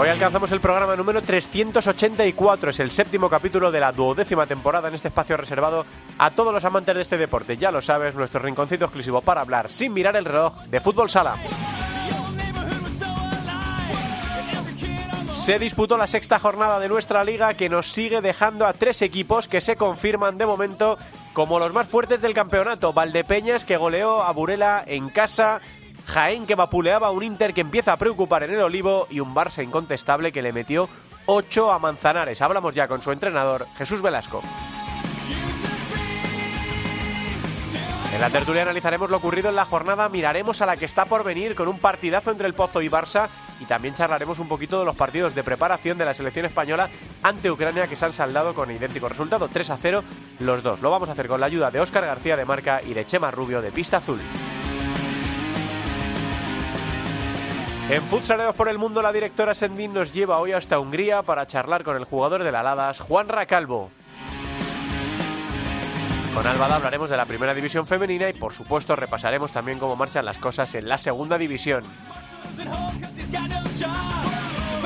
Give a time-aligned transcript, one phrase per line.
[0.00, 4.94] Hoy alcanzamos el programa número 384, es el séptimo capítulo de la duodécima temporada en
[4.94, 5.84] este espacio reservado
[6.18, 7.56] a todos los amantes de este deporte.
[7.56, 11.34] Ya lo sabes, nuestro rinconcito exclusivo para hablar sin mirar el reloj de fútbol sala.
[15.34, 19.48] Se disputó la sexta jornada de nuestra liga que nos sigue dejando a tres equipos
[19.48, 20.96] que se confirman de momento
[21.32, 22.92] como los más fuertes del campeonato.
[22.92, 25.60] Valdepeñas que goleó a Burela en casa,
[26.08, 29.62] Jaén que vapuleaba un Inter que empieza a preocupar en el Olivo y un Barça
[29.62, 30.88] incontestable que le metió
[31.26, 32.40] 8 a Manzanares.
[32.40, 34.42] Hablamos ya con su entrenador, Jesús Velasco.
[38.14, 41.24] En la tertulia analizaremos lo ocurrido en la jornada, miraremos a la que está por
[41.24, 43.28] venir con un partidazo entre el Pozo y Barça
[43.60, 46.88] y también charlaremos un poquito de los partidos de preparación de la selección española
[47.22, 50.04] ante Ucrania que se han saldado con idéntico resultado, 3 a 0
[50.40, 50.80] los dos.
[50.80, 53.30] Lo vamos a hacer con la ayuda de Óscar García de Marca y de Chema
[53.30, 54.20] Rubio de Pista Azul.
[57.90, 61.84] En Futsaleos por el Mundo, la directora Sendin nos lleva hoy hasta Hungría para charlar
[61.84, 63.90] con el jugador de la Ladas, Juan Racalvo.
[66.34, 70.26] Con Albada hablaremos de la primera división femenina y por supuesto repasaremos también cómo marchan
[70.26, 71.82] las cosas en la segunda división.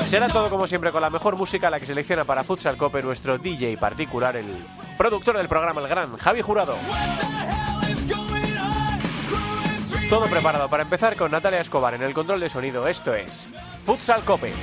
[0.07, 3.37] Será todo como siempre con la mejor música la que selecciona para Futsal Cope nuestro
[3.37, 4.65] DJ particular, el
[4.97, 6.77] productor del programa, el gran Javi Jurado.
[10.13, 12.87] Todo preparado para empezar con Natalia Escobar en el control de sonido.
[12.87, 13.47] Esto es
[13.83, 14.53] Futsal Cope.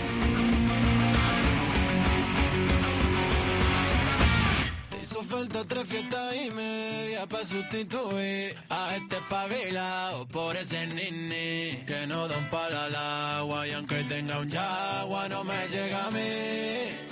[5.03, 12.07] Hizo falta tres fiestas y media para sustituir a este pavilao por ese nini que
[12.07, 16.11] no da un palo al agua y aunque tenga un yagua no me llega a
[16.13, 17.11] mí.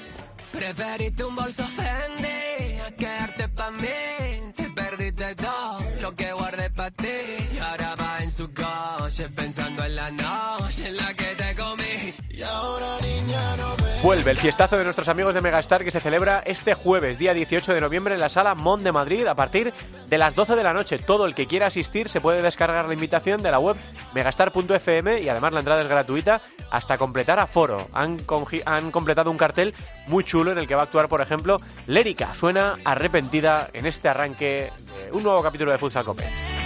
[0.53, 4.53] Preferiste un bolso Fendi a quedarte pa' mí.
[4.55, 7.19] Te perdiste todo lo que guardé pa' ti.
[7.53, 12.13] Y ahora va en su coche pensando en la noche en la que te comí.
[12.29, 14.03] Y ahora niña no ve.
[14.03, 17.73] Vuelve el fiestazo de nuestros amigos de Megastar que se celebra este jueves, día 18
[17.73, 19.73] de noviembre, en la sala Mont de Madrid a partir
[20.09, 20.99] de las 12 de la noche.
[20.99, 23.77] Todo el que quiera asistir se puede descargar la invitación de la web
[24.13, 27.89] megastar.fm y además la entrada es gratuita hasta completar aforo.
[27.95, 28.19] Han,
[28.67, 29.75] han completado un cartel
[30.07, 31.57] muy chulo en el que va a actuar, por ejemplo,
[31.87, 32.35] Lérica.
[32.35, 36.58] Suena arrepentida en este arranque de un nuevo capítulo de Futsal Cope.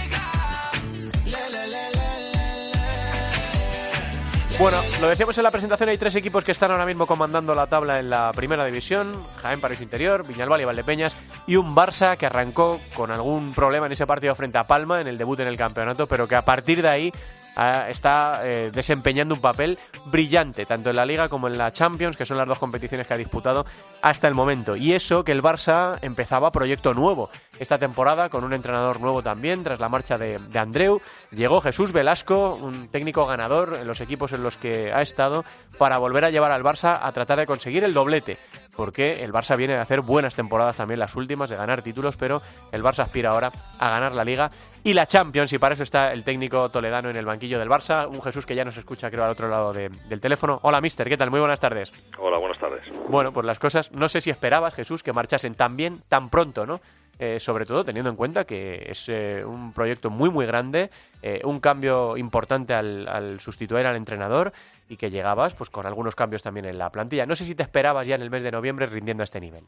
[4.59, 7.67] Bueno, lo decíamos en la presentación, hay tres equipos que están ahora mismo comandando la
[7.67, 12.27] tabla en la primera división, Jaén París Interior, Viñalbal y Valdepeñas, y un Barça que
[12.27, 15.57] arrancó con algún problema en ese partido frente a Palma en el debut en el
[15.57, 17.13] campeonato, pero que a partir de ahí
[17.55, 22.25] está eh, desempeñando un papel brillante, tanto en la Liga como en la Champions, que
[22.25, 23.65] son las dos competiciones que ha disputado
[24.01, 24.75] hasta el momento.
[24.75, 29.63] Y eso que el Barça empezaba proyecto nuevo esta temporada, con un entrenador nuevo también,
[29.63, 31.01] tras la marcha de, de Andreu.
[31.31, 35.45] Llegó Jesús Velasco, un técnico ganador en los equipos en los que ha estado,
[35.77, 38.37] para volver a llevar al Barça a tratar de conseguir el doblete.
[38.75, 42.41] Porque el Barça viene de hacer buenas temporadas también, las últimas, de ganar títulos, pero
[42.71, 44.51] el Barça aspira ahora a ganar la Liga
[44.83, 48.07] y la Champions, y para eso está el técnico toledano en el banquillo del Barça,
[48.07, 50.59] un Jesús que ya nos escucha, creo, al otro lado de- del teléfono.
[50.63, 51.29] Hola, mister, ¿qué tal?
[51.31, 51.91] Muy buenas tardes.
[52.17, 52.81] Hola, buenas tardes.
[53.07, 56.65] Bueno, pues las cosas, no sé si esperabas, Jesús, que marchasen tan bien, tan pronto,
[56.65, 56.81] ¿no?
[57.19, 60.89] Eh, sobre todo teniendo en cuenta que es eh, un proyecto muy, muy grande,
[61.21, 64.51] eh, un cambio importante al, al sustituir al entrenador
[64.89, 67.27] y que llegabas pues con algunos cambios también en la plantilla.
[67.27, 69.63] No sé si te esperabas ya en el mes de noviembre rindiendo a este nivel.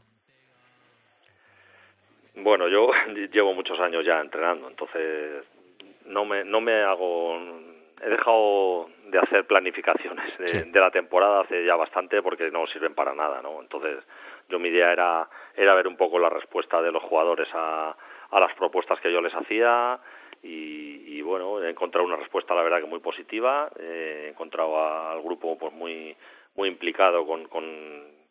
[2.36, 2.90] Bueno, yo
[3.32, 5.44] llevo muchos años ya entrenando, entonces
[6.06, 7.38] no me no me hago
[8.02, 10.58] he dejado de hacer planificaciones de, Sí.
[10.70, 13.62] de la temporada hace ya bastante porque no sirven para nada, ¿no?
[13.62, 14.04] Entonces,
[14.50, 17.96] yo mi idea era era ver un poco la respuesta de los jugadores a
[18.30, 19.98] a las propuestas que yo les hacía
[20.42, 24.76] y, y bueno, he encontrado una respuesta la verdad que muy positiva, eh, he encontrado
[25.10, 26.14] al grupo pues muy
[26.56, 27.64] muy implicado con, con,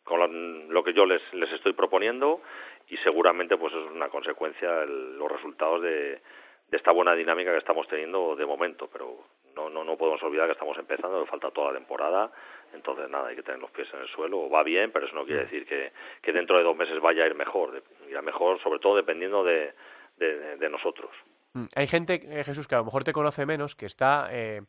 [0.06, 2.40] con lo- que yo les, les estoy proponiendo
[2.88, 6.22] y seguramente pues es una consecuencia el- los resultados de,
[6.68, 9.18] de esta buena dinámica que estamos teniendo de momento, pero
[9.54, 12.30] no, no, no podemos olvidar que estamos empezando, que falta toda la temporada,
[12.72, 15.24] entonces nada, hay que tener los pies en el suelo, va bien, pero eso no
[15.24, 15.92] quiere decir que,
[16.22, 19.72] que dentro de dos meses vaya a ir mejor, irá mejor sobre todo dependiendo de,
[20.18, 21.10] de, de nosotros.
[21.54, 24.60] Mm, Hay gente, eh, Jesús, que a lo mejor te conoce menos, que está eh,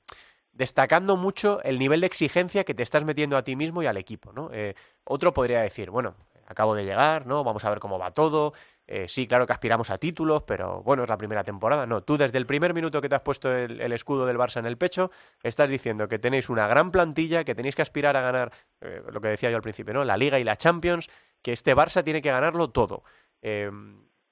[0.58, 3.98] destacando mucho el nivel de exigencia que te estás metiendo a ti mismo y al
[3.98, 4.50] equipo, ¿no?
[4.52, 4.74] Eh,
[5.04, 6.16] otro podría decir, bueno,
[6.48, 7.44] acabo de llegar, ¿no?
[7.44, 8.54] Vamos a ver cómo va todo.
[8.88, 11.86] Eh, sí, claro que aspiramos a títulos, pero bueno, es la primera temporada.
[11.86, 14.66] No, tú desde el primer minuto que te has puesto el, escudo del Barça en
[14.66, 15.12] el pecho,
[15.44, 18.52] estás diciendo que tenéis una gran plantilla, que tenéis que aspirar a ganar,
[18.82, 20.06] eh, lo que decía yo al principio, ¿no?
[20.06, 21.10] La Liga y la Champions,
[21.42, 23.04] que este Barça tiene que ganarlo todo.
[23.42, 23.70] Eh,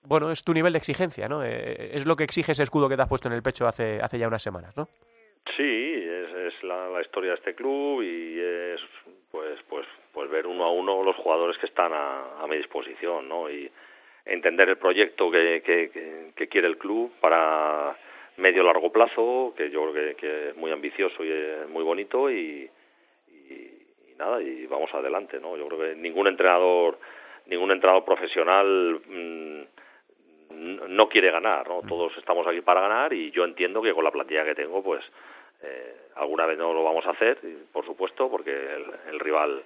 [0.04, 1.42] bueno, es tu nivel de exigencia, ¿no?
[1.44, 4.20] es lo que exige ese escudo que te has puesto en el pecho hace, hace
[4.20, 4.88] ya unas semanas, ¿no?
[5.56, 8.82] Sí, es, la, historia de este club y es
[9.32, 13.30] pues pues pues ver uno a uno los jugadores que están a, a mi disposición,
[13.30, 13.50] ¿no?
[13.50, 13.70] Y
[14.26, 15.62] entender el proyecto que,
[16.36, 17.96] que, quiere el club para
[18.38, 22.70] medio largo plazo, que yo creo que, es muy ambicioso y es muy bonito y,
[23.28, 25.56] y, nada, y vamos adelante, ¿no?
[25.56, 26.98] Yo creo que ningún entrenador,
[27.46, 29.62] ningún entrenador profesional mm,
[30.90, 31.82] no quiere ganar, ¿no?
[31.88, 35.04] Todos estamos aquí para ganar y yo entiendo que con la plantilla que tengo, pues
[35.66, 37.40] eh, alguna vez no lo vamos a hacer,
[37.72, 39.64] por supuesto, porque el, el rival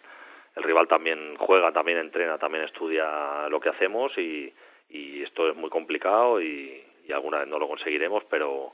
[0.56, 4.54] el rival también juega, también entrena, también estudia lo que hacemos y,
[4.90, 8.74] y esto es muy complicado y, alguna vez no lo conseguiremos, pero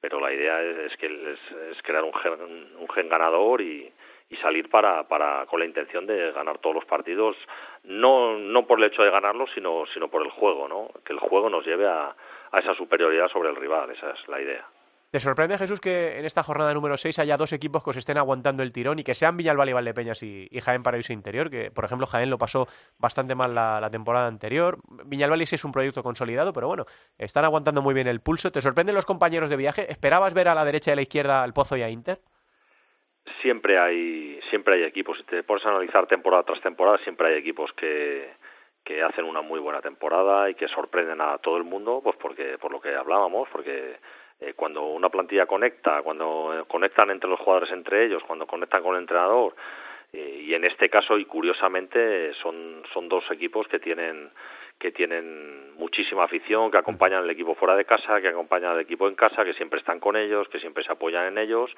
[0.00, 3.92] pero la idea es, que es, crear un gen, un gen ganador y,
[4.30, 7.36] y salir para, para con la intención de ganar todos los partidos.
[7.82, 11.18] No no por el hecho de ganarlos sino sino por el juego no que el
[11.18, 12.14] juego nos lleve a,
[12.52, 14.64] a esa superioridad sobre el rival esa es la idea
[15.12, 18.16] ¿Te sorprende, Jesús, que en esta jornada número 6 haya dos equipos que os estén
[18.16, 21.50] aguantando el tirón y que sean Villalba y Valdepeñas y, Jaén Paraíso Interior?
[21.50, 22.66] Que, por ejemplo, Jaén lo pasó
[22.98, 24.78] bastante mal la, temporada anterior.
[25.04, 26.86] Villalba sí es un proyecto consolidado, pero bueno,
[27.18, 28.50] están aguantando muy bien el pulso.
[28.50, 29.92] ¿Te sorprenden los compañeros de viaje?
[29.92, 32.20] ¿Esperabas ver a la derecha y a la izquierda al Pozo y a Inter?
[33.42, 35.18] Siempre hay, siempre hay equipos.
[35.18, 38.30] Si te pones a analizar temporada tras temporada, siempre hay equipos que,
[38.82, 42.56] que hacen una muy buena temporada y que sorprenden a todo el mundo, pues porque
[42.56, 43.98] por lo que hablábamos, porque
[44.42, 48.94] eh, cuando una plantilla conecta, cuando conectan entre los jugadores entre ellos, cuando conectan con
[48.96, 49.54] el entrenador,
[50.12, 54.30] eh, y en este caso y curiosamente son son dos equipos que tienen
[54.78, 59.08] que tienen muchísima afición, que acompañan al equipo fuera de casa, que acompañan al equipo
[59.08, 61.70] en casa, que siempre están con ellos, que siempre se apoyan en ellos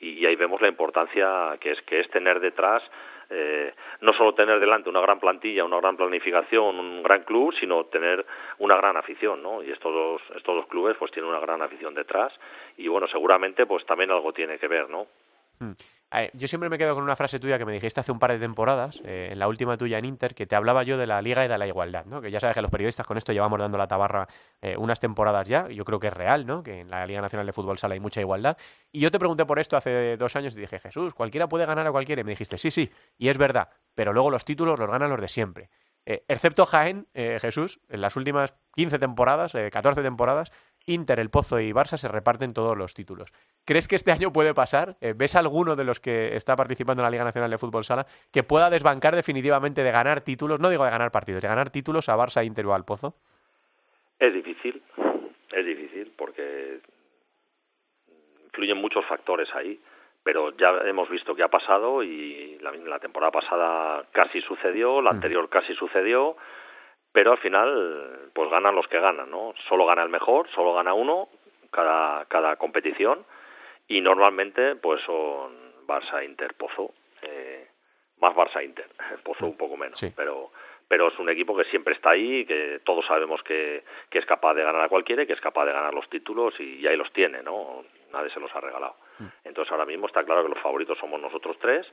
[0.00, 2.82] y, ahí vemos la importancia que es que es tener detrás
[3.30, 7.84] eh, no solo tener delante una gran plantilla, una gran planificación, un gran club, sino
[7.84, 8.24] tener
[8.58, 9.62] una gran afición, ¿no?
[9.62, 12.32] Y estos dos, estos dos clubes pues tienen una gran afición detrás
[12.78, 15.06] y bueno, seguramente pues también algo tiene que ver, ¿no?
[15.58, 15.72] Hmm.
[16.32, 18.38] Yo siempre me quedo con una frase tuya que me dijiste hace un par de
[18.38, 21.44] temporadas, eh, en la última tuya en Inter, que te hablaba yo de la liga
[21.44, 22.22] y de la igualdad, ¿no?
[22.22, 24.26] Que ya sabes que los periodistas con esto llevamos dando la tabarra
[24.62, 26.62] eh, unas temporadas ya, yo creo que es real, ¿no?
[26.62, 28.56] Que en la Liga Nacional de Fútbol Sala hay mucha igualdad.
[28.90, 31.86] Y yo te pregunté por esto hace dos años y dije, Jesús, cualquiera puede ganar
[31.86, 32.22] a cualquiera.
[32.22, 35.20] Y me dijiste, sí, sí, y es verdad, pero luego los títulos los ganan los
[35.20, 35.68] de siempre.
[36.06, 40.50] Eh, excepto Jaén, Jesús, en las últimas 15 temporadas, 14 temporadas,
[40.88, 43.32] Inter, el Pozo y Barça se reparten todos los títulos.
[43.64, 44.96] ¿Crees que este año puede pasar?
[45.00, 48.06] Eh, ¿Ves alguno de los que está participando en la Liga Nacional de Fútbol Sala
[48.32, 52.08] que pueda desbancar definitivamente de ganar títulos, no digo de ganar partidos, de ganar títulos
[52.08, 53.14] a Barça, Inter o al Pozo?
[54.18, 54.82] Es difícil,
[55.52, 56.80] es difícil porque
[58.46, 59.80] influyen muchos factores ahí,
[60.24, 65.12] pero ya hemos visto que ha pasado y la, la temporada pasada casi sucedió, la
[65.12, 65.14] mm.
[65.14, 66.36] anterior casi sucedió
[67.12, 69.54] pero al final pues ganan los que ganan, ¿no?
[69.68, 71.28] Solo gana el mejor, solo gana uno
[71.70, 73.24] cada cada competición
[73.88, 75.56] y normalmente pues son
[75.86, 77.66] Barça Inter Pozo eh,
[78.20, 78.86] más Barça Inter
[79.24, 80.50] Pozo un poco menos pero
[80.86, 84.54] pero es un equipo que siempre está ahí que todos sabemos que, que es capaz
[84.54, 87.12] de ganar a cualquiera y que es capaz de ganar los títulos y, ahí los
[87.12, 89.26] tiene no nadie se los ha regalado mm.
[89.44, 91.86] entonces ahora mismo está claro que los favoritos somos nosotros tres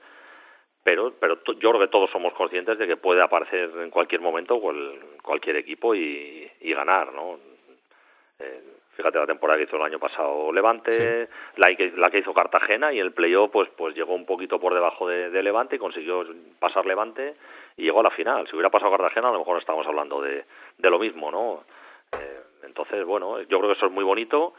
[0.85, 4.61] pero pero yo creo que todos somos conscientes de que puede aparecer en cualquier momento
[5.23, 7.39] cualquier equipo y, y ganar no
[8.37, 8.61] eh,
[8.95, 12.93] fíjate la temporada que hizo el año pasado Levante la, que, la que hizo Cartagena
[12.93, 16.23] y el playoff pues pues llegó un poquito por debajo de, Levante y consiguió
[16.59, 17.35] pasar Levante
[17.77, 18.47] y llegó a la final.
[18.47, 20.45] Si hubiera pasado Cartagena a lo mejor estamos hablando de,
[20.77, 21.63] de lo mismo no
[22.19, 24.53] eh, entonces bueno yo creo que eso es muy bonito.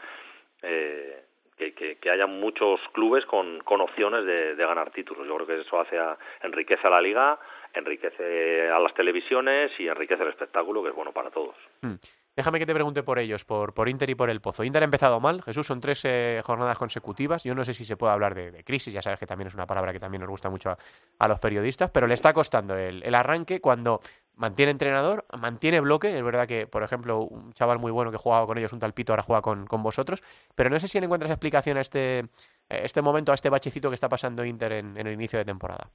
[0.61, 1.23] Eh,
[1.57, 5.27] que, que, que, haya muchos clubes con, con opciones de, de, ganar títulos.
[5.27, 7.39] Yo creo que eso hace a, enriquece a la liga,
[7.73, 11.55] enriquece a las televisiones y enriquece el espectáculo, que es bueno para todos.
[11.81, 11.95] Mm.
[12.37, 14.63] Déjame que te pregunte por ellos, por, por Inter y por el Pozo.
[14.63, 17.43] Inter ha empezado mal, Jesús, son tres eh, jornadas consecutivas.
[17.43, 19.65] Yo no sé si se puede hablar de, crisis, ya sabes que también es una
[19.65, 20.77] palabra que también nos gusta mucho
[21.17, 24.01] a, los periodistas, pero le está costando el, el, arranque cuando
[24.37, 26.15] mantiene entrenador, mantiene bloque.
[26.15, 29.11] Es verdad que, por ejemplo, un chaval muy bueno que jugaba con ellos, un talpito,
[29.13, 30.21] ahora juega con, con vosotros,
[30.55, 32.25] pero no sé si le encuentras explicación a este,
[32.69, 35.89] este momento, a este bachecito que está pasando Inter en, el inicio de temporada.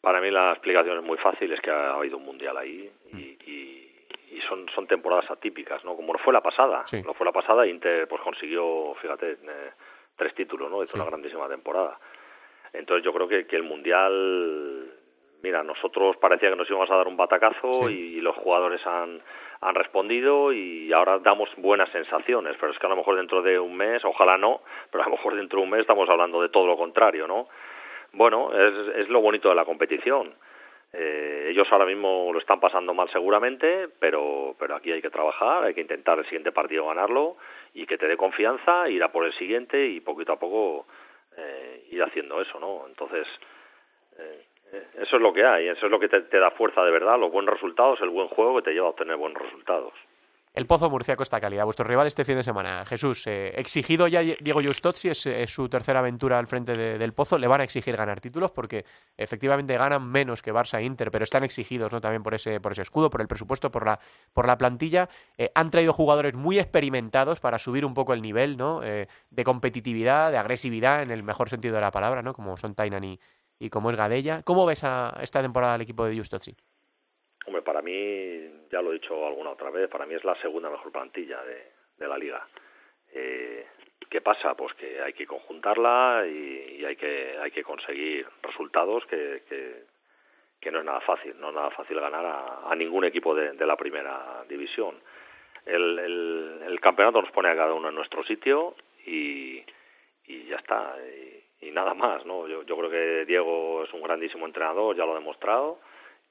[0.00, 3.16] Para mí la explicación es muy fácil, es que ha habido un mundial ahí y,
[3.16, 3.38] mm.
[3.46, 3.90] y
[4.30, 5.96] y son son temporadas atípicas, ¿no?
[5.96, 6.84] Como lo fue la pasada.
[7.04, 9.70] Lo fue la pasada Inter pues consiguió, fíjate, eh,
[10.16, 10.82] tres títulos, ¿no?
[10.82, 11.98] Hizo una grandísima temporada.
[12.72, 14.92] Entonces yo creo que, que el Mundial,
[15.42, 19.20] mira, nosotros parecía que nos íbamos a dar un batacazo y los jugadores han,
[19.60, 23.58] han respondido y ahora damos buenas sensaciones, pero es que a lo mejor dentro de
[23.58, 26.48] un mes, ojalá no, pero a lo mejor dentro de un mes estamos hablando de
[26.48, 27.48] todo lo contrario, ¿no?
[28.12, 30.34] Bueno, es, es lo bonito de la competición.
[30.92, 35.62] Eh, ellos ahora mismo lo están pasando mal seguramente, pero, pero aquí hay que trabajar,
[35.62, 37.36] hay que intentar el siguiente partido ganarlo
[37.74, 40.86] y que te dé confianza, ir a por el siguiente y poquito a poco
[41.36, 42.86] eh, ir haciendo eso, ¿no?
[42.88, 43.26] Entonces,
[44.72, 47.32] eso es lo que hay, eso es lo que te, da fuerza de verdad, los
[47.32, 49.92] buenos resultados, el buen juego que te lleva a obtener buenos resultados.
[50.52, 52.84] El Pozo Murcia Costa Calidad, vuestro rival este fin de semana.
[52.84, 57.46] Jesús, eh, exigido ya Diego Justozzi, es, su tercera aventura al frente del Pozo, le
[57.46, 58.84] van a exigir ganar títulos porque
[59.16, 62.00] efectivamente ganan menos que Barça e Inter, pero están exigidos ¿no?
[62.00, 64.00] también por ese, por ese escudo, por el presupuesto, por la,
[64.32, 65.08] por la plantilla.
[65.38, 68.82] Eh, han traído jugadores muy experimentados para subir un poco el nivel ¿no?
[68.82, 72.34] Eh, de competitividad, de agresividad, en el mejor sentido de la palabra, ¿no?
[72.34, 73.20] como son Tainan y,
[73.60, 74.42] y como es Gadella.
[74.42, 76.56] ¿Cómo ves a esta temporada al equipo de Justozzi?
[77.46, 80.70] Hombre, para mí, ya lo he dicho alguna otra vez, para mí es la segunda
[80.70, 82.44] mejor plantilla de, la liga.
[83.12, 83.66] Eh,
[84.08, 84.54] ¿Qué pasa?
[84.54, 89.42] Pues que hay que conjuntarla y, hay que hay que conseguir resultados que,
[90.60, 93.66] que, no es nada fácil, no es nada fácil ganar a, ningún equipo de, de,
[93.66, 94.96] la primera división.
[95.66, 98.74] El, el, el, campeonato nos pone a cada uno en nuestro sitio
[99.04, 99.62] y,
[100.26, 100.96] y ya está
[101.72, 102.48] nada más, ¿no?
[102.48, 105.78] Yo, yo creo que Diego es un grandísimo entrenador, ya lo ha demostrado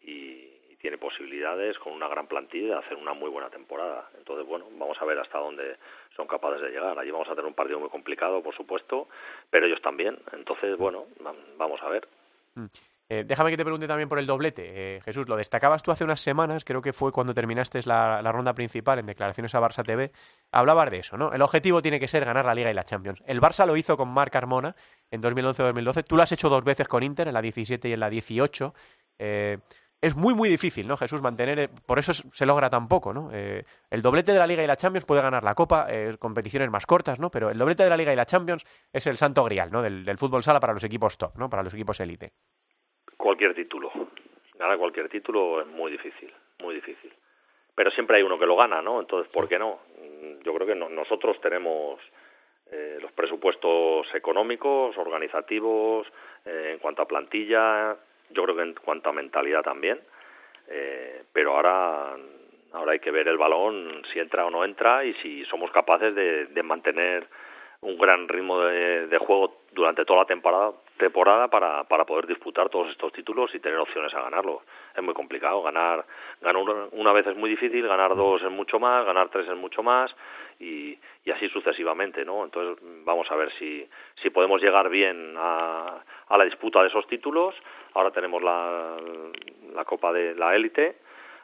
[0.01, 0.47] y,
[0.79, 4.09] tiene posibilidades con una gran plantilla de hacer una muy buena temporada.
[4.17, 5.75] Entonces, bueno, vamos a ver hasta dónde
[6.15, 6.97] son capaces de llegar.
[6.97, 9.09] Allí vamos a tener un partido muy complicado, por supuesto,
[9.49, 10.17] pero ellos también.
[10.31, 11.07] Entonces, bueno,
[11.57, 12.07] vamos a ver.
[13.11, 14.97] Eh, déjame que te pregunte también por el doblete.
[14.97, 18.53] Eh, Jesús, lo destacabas tú hace unas semanas, creo que fue cuando terminaste la, ronda
[18.53, 20.11] principal en declaraciones a Barça TV.
[20.51, 21.33] Hablabas de eso, ¿no?
[21.33, 23.23] El objetivo tiene que ser ganar la Liga y la Champions.
[23.25, 24.75] El Barça lo hizo con Marc Carmona
[25.09, 26.03] en 2011-2012.
[26.05, 28.75] Tú lo has hecho dos veces con Inter, en la 17 y en la 18.
[29.17, 29.57] Eh,
[30.01, 31.21] es muy, muy difícil, ¿no, Jesús?
[31.21, 33.31] Mantener, por eso se logra tan poco, ¿no?
[33.33, 35.87] el doblete de la Liga y la Champions puede ganar la Copa,
[36.19, 37.29] competiciones más cortas, ¿no?
[37.29, 38.63] Pero el doblete de la Liga y la Champions
[38.93, 39.81] es el santo grial, ¿no?
[39.81, 41.49] Del, del fútbol sala para los equipos top, ¿no?
[41.49, 42.31] Para los equipos élite
[43.19, 43.91] cualquier título.
[44.57, 47.13] Ganar cualquier título es muy difícil, muy difícil.
[47.75, 48.99] Pero siempre hay uno que lo gana, ¿no?
[48.99, 49.79] Entonces, ¿por qué no?
[50.43, 51.99] Yo creo que nosotros tenemos
[52.71, 56.07] eh, los presupuestos económicos, organizativos,
[56.45, 57.95] eh, en cuanto a plantilla,
[58.29, 59.99] yo creo que en cuanto a mentalidad también.
[60.67, 62.15] Eh, pero ahora,
[62.73, 66.13] ahora hay que ver el balón, si entra o no entra y si somos capaces
[66.15, 67.27] de, mantener
[67.81, 72.89] un gran ritmo de, juego durante toda la temporada, temporada para, para poder disputar todos
[72.91, 74.61] estos títulos y tener opciones a ganarlo.
[74.95, 76.05] Es muy complicado, ganar,
[76.41, 79.81] ganar una, vez es muy difícil, ganar dos es mucho más, ganar tres es mucho
[79.81, 80.13] más
[80.59, 82.43] y, y así sucesivamente, ¿no?
[82.43, 83.89] Entonces vamos a ver si,
[84.21, 87.55] si podemos llegar bien a, a la disputa de esos títulos.
[87.95, 88.97] Ahora tenemos la,
[89.73, 90.97] la Copa de la Élite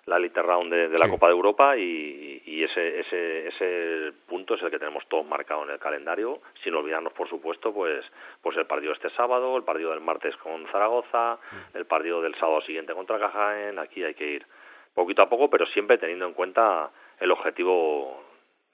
[0.05, 4.61] la Elite Round de, la Copa de Europa y, y, ese, ese, ese punto es
[4.61, 8.05] el que tenemos todos marcado en el calendario, sin olvidarnos, por supuesto, pues,
[8.41, 11.77] pues el partido este sábado, el partido del martes con Zaragoza, mm.
[11.77, 14.45] el partido del sábado siguiente contra Cajaén, aquí hay que ir
[14.93, 18.23] poquito a poco, pero siempre teniendo en cuenta el objetivo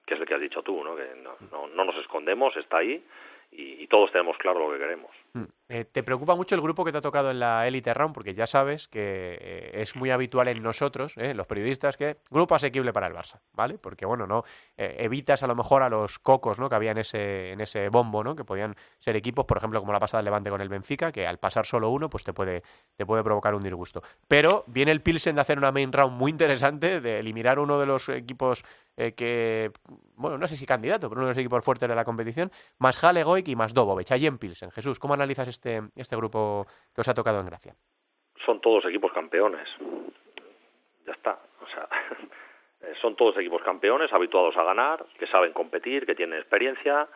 [0.05, 0.95] que es el que has dicho tú, ¿no?
[0.95, 3.01] que no, no, no nos escondemos, está ahí
[3.51, 5.12] y, todos tenemos claro lo que queremos.
[5.34, 5.43] Mm.
[5.67, 8.13] Eh, ¿Te preocupa mucho el grupo que te ha tocado en la Elite Round?
[8.13, 12.55] Porque ya sabes que eh, es muy habitual en nosotros, eh, los periodistas, que grupo
[12.55, 13.77] asequible para el Barça, ¿vale?
[13.77, 14.43] Porque, bueno, no
[14.77, 16.67] evitas a lo mejor a los cocos ¿no?
[16.67, 18.36] que había en ese, en ese bombo, ¿no?
[18.36, 21.27] Que podían ser equipos, por ejemplo, como la pasada del Levante con el Benfica, que
[21.27, 22.63] al pasar solo uno, pues te puede,
[22.96, 24.01] te puede provocar un disgusto.
[24.27, 27.86] Pero viene el Pilsen de hacer una main round muy interesante, de eliminar uno de
[27.86, 28.63] los equipos
[28.95, 29.71] que,
[30.15, 33.01] bueno, no sé si candidato, pero uno de los equipos fuertes de la competición, más
[33.03, 34.71] Hale Goik y más Dobovich, allí en Pilsen.
[34.71, 37.75] Jesús, ¿cómo analizas este este, grupo que os ha tocado en Gracia?
[38.45, 39.67] Son todos equipos campeones.
[41.05, 41.39] Ya está.
[41.62, 41.88] O sea,
[43.01, 47.07] son todos equipos campeones, habituados a ganar, que saben competir, que tienen experiencia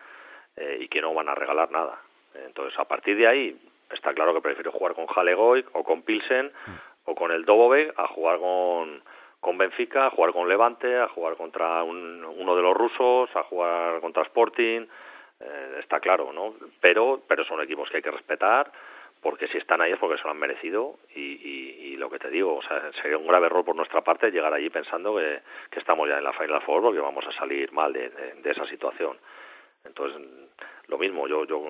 [0.55, 2.01] eh, y que no van a regalar nada.
[2.33, 3.59] Entonces, a partir de ahí,
[3.91, 6.71] está claro que prefiero jugar con Halegoy o con Pilsen mm.
[7.05, 9.01] o con el Dobove a jugar con,
[9.45, 14.01] con Benfica, a jugar con Levante, a jugar contra uno de los rusos, a jugar
[14.01, 14.87] contra Sporting,
[15.39, 16.55] eh, está claro, ¿no?
[16.81, 18.71] Pero, pero son equipos que hay que respetar
[19.21, 22.55] porque si están ahí es porque se lo han merecido y, lo que te digo,
[22.55, 25.41] o sea, sería un grave error por nuestra parte llegar allí pensando que,
[25.79, 29.17] estamos ya en la Final Four porque vamos a salir mal de, de, esa situación.
[29.85, 30.21] Entonces,
[30.87, 31.61] lo mismo, yo, yo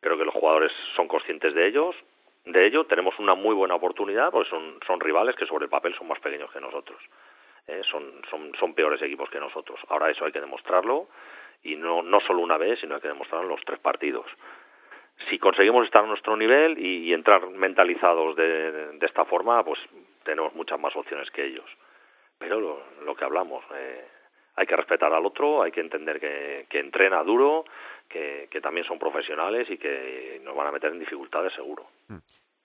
[0.00, 1.96] creo que los jugadores son conscientes de ellos,
[2.44, 6.08] de ello, tenemos una muy buena oportunidad porque son, rivales que sobre el papel son
[6.08, 6.98] más pequeños que nosotros.
[7.66, 7.82] ¿eh?
[7.90, 9.78] son, son, son peores equipos que nosotros.
[9.88, 11.08] Ahora eso hay que demostrarlo
[11.62, 14.26] y no, no solo una vez, sino hay que demostrarlo en los tres partidos.
[15.28, 19.78] si conseguimos estar a nuestro nivel y, entrar mentalizados de, esta forma, pues
[20.24, 21.68] tenemos muchas más opciones que ellos.
[22.38, 22.58] Pero
[23.04, 24.04] lo, que hablamos, eh,
[24.56, 27.64] hay que respetar al otro, hay que entender que, entrena duro,
[28.10, 31.86] que, también son profesionales y que nos van a meter en dificultades seguro.
[32.08, 32.18] Mm.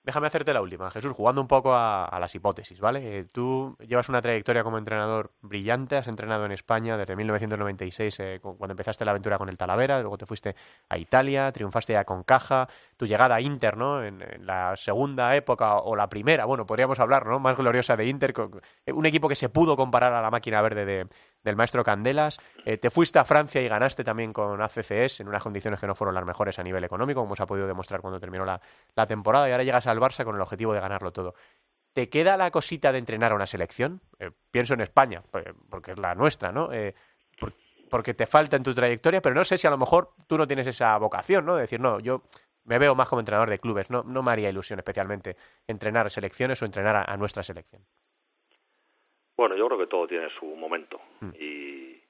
[0.05, 3.17] Déjame hacerte la última, Jesús, jugando un poco a, las hipótesis, ¿vale?
[3.17, 8.39] Eh, tú llevas una trayectoria como entrenador brillante, has entrenado en España desde 1996, eh,
[8.39, 10.55] cuando empezaste la aventura con el Talavera, luego te fuiste
[10.89, 14.03] a Italia, triunfaste ya con Caja, tu llegada a Inter, ¿no?
[14.03, 17.39] En, la segunda época o la primera, bueno, podríamos hablar, ¿no?
[17.39, 18.31] Más gloriosa de Inter,
[18.85, 21.07] eh, un equipo que se pudo comparar a la máquina verde de,
[21.45, 22.39] del maestro Candelas.
[22.65, 26.13] te fuiste a Francia y ganaste también con ACCS en unas condiciones que no fueron
[26.13, 28.59] las mejores a nivel económico, como se ha podido demostrar cuando terminó la,
[29.07, 31.35] temporada, y ahora llegas al Barça con el objetivo de ganarlo todo.
[31.93, 34.01] ¿Te queda la cosita de entrenar a una selección?
[34.19, 36.73] Eh, pienso en España, pues, porque es la nuestra, ¿no?
[36.73, 36.93] Eh,
[37.89, 40.47] porque te falta en tu trayectoria, pero no sé si a lo mejor tú no
[40.47, 41.55] tienes esa vocación, ¿no?
[41.55, 42.23] De decir, no, yo
[42.65, 45.37] me veo más como entrenador de clubes, no me haría ilusión especialmente
[45.67, 47.85] entrenar selecciones o entrenar a, nuestra selección.
[49.37, 51.29] Bueno, yo creo que todo tiene su momento mm.
[51.39, 52.01] y,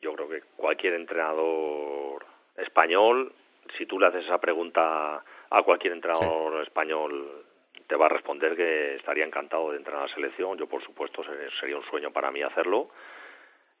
[0.00, 3.32] yo creo que cualquier entrenador español,
[3.78, 7.44] si tú le haces esa pregunta a cualquier entrenador español
[7.86, 10.58] te va a responder que estaría encantado de entrenar a la selección.
[10.58, 11.22] Yo, por supuesto,
[11.60, 12.88] sería un sueño para mí hacerlo.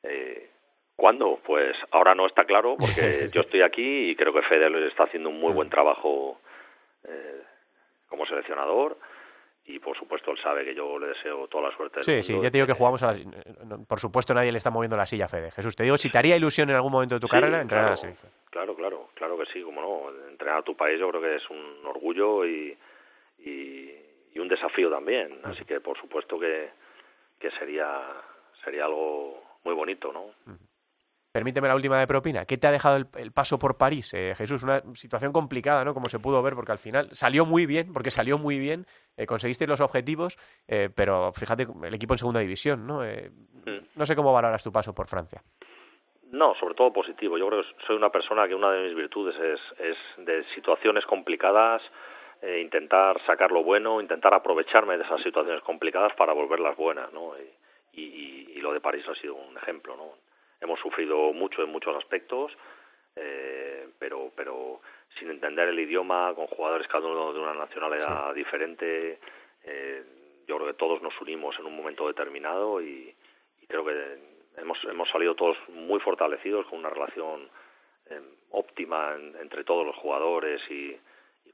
[0.04, 0.48] Eh,
[0.94, 1.40] ¿Cuándo?
[1.44, 5.28] Pues ahora no está claro porque yo estoy aquí y creo que Federer está haciendo
[5.28, 5.72] un muy buen mm.
[5.72, 6.40] trabajo
[7.02, 7.42] eh,
[8.06, 8.96] como seleccionador
[9.64, 12.02] y por supuesto él sabe que yo le deseo toda la suerte.
[12.02, 13.14] sí, sí, ya te digo que jugamos a
[13.86, 15.50] Por supuesto nadie le está moviendo la silla a Fede.
[15.52, 17.90] Jesús, te digo, si te haría ilusión en algún momento de tu carrera entrenar a
[17.90, 18.32] la selección.
[18.50, 20.28] Claro, claro, claro que sí, como no.
[20.28, 22.76] Entrenar a tu país yo creo que es un orgullo y,
[23.38, 25.38] y, un desafío también.
[25.44, 26.70] Así que por supuesto que,
[27.38, 28.00] que sería,
[28.64, 30.30] sería algo muy bonito, ¿no?
[31.32, 32.44] Permíteme la última de propina.
[32.44, 34.62] ¿Qué te ha dejado el, paso por París, eh, Jesús?
[34.62, 35.94] Una situación complicada, ¿no?
[35.94, 38.84] Como se pudo ver, porque al final salió muy bien, porque salió muy bien,
[39.16, 40.36] eh, conseguiste los objetivos,
[40.68, 43.00] eh, pero fíjate, el equipo en segunda división, ¿no?
[43.00, 43.96] Mm.
[43.96, 45.40] No sé cómo valoras tu paso por Francia.
[46.32, 47.38] No, sobre todo positivo.
[47.38, 51.06] Yo creo que soy una persona que una de mis virtudes es, es de situaciones
[51.06, 51.80] complicadas,
[52.60, 57.32] intentar sacar lo bueno, intentar aprovecharme de esas situaciones complicadas para volverlas buenas, ¿no?
[57.94, 60.21] y lo de París ha sido un ejemplo, ¿no?
[60.62, 62.52] Hemos sufrido mucho en muchos aspectos,
[63.16, 64.80] eh, pero, pero
[65.18, 69.18] sin entender el idioma, con jugadores cada uno de una nacionalidad diferente,
[69.64, 70.02] eh,
[70.46, 73.14] yo creo que todos nos unimos en un momento determinado y,
[73.68, 74.18] creo que
[74.58, 77.48] hemos, hemos salido todos muy fortalecidos con una relación
[78.10, 78.20] eh,
[78.50, 80.94] óptima entre todos los jugadores y,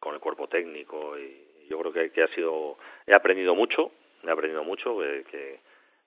[0.00, 1.16] con el cuerpo técnico.
[1.16, 3.92] Y yo creo que, que, ha sido he aprendido mucho
[4.24, 5.60] he aprendido mucho que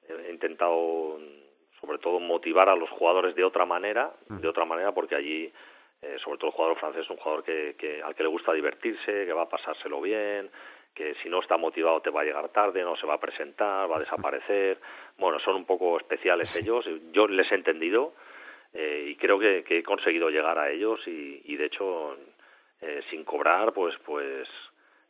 [0.09, 1.17] he intentado
[1.81, 5.51] sobre todo motivar a los jugadores de otra manera, de otra manera porque allí
[6.01, 8.53] eh, sobre todo el jugador francés es un jugador que, que, al que le gusta
[8.53, 10.49] divertirse, que va a pasárselo bien,
[10.93, 13.89] que si no está motivado te va a llegar tarde, no se va a presentar,
[13.89, 14.79] va a desaparecer.
[15.17, 18.13] Bueno, son un poco especiales ellos, yo les he entendido
[18.73, 22.17] eh, y creo que, que, he conseguido llegar a ellos y, y de hecho
[22.81, 24.47] eh, sin cobrar pues pues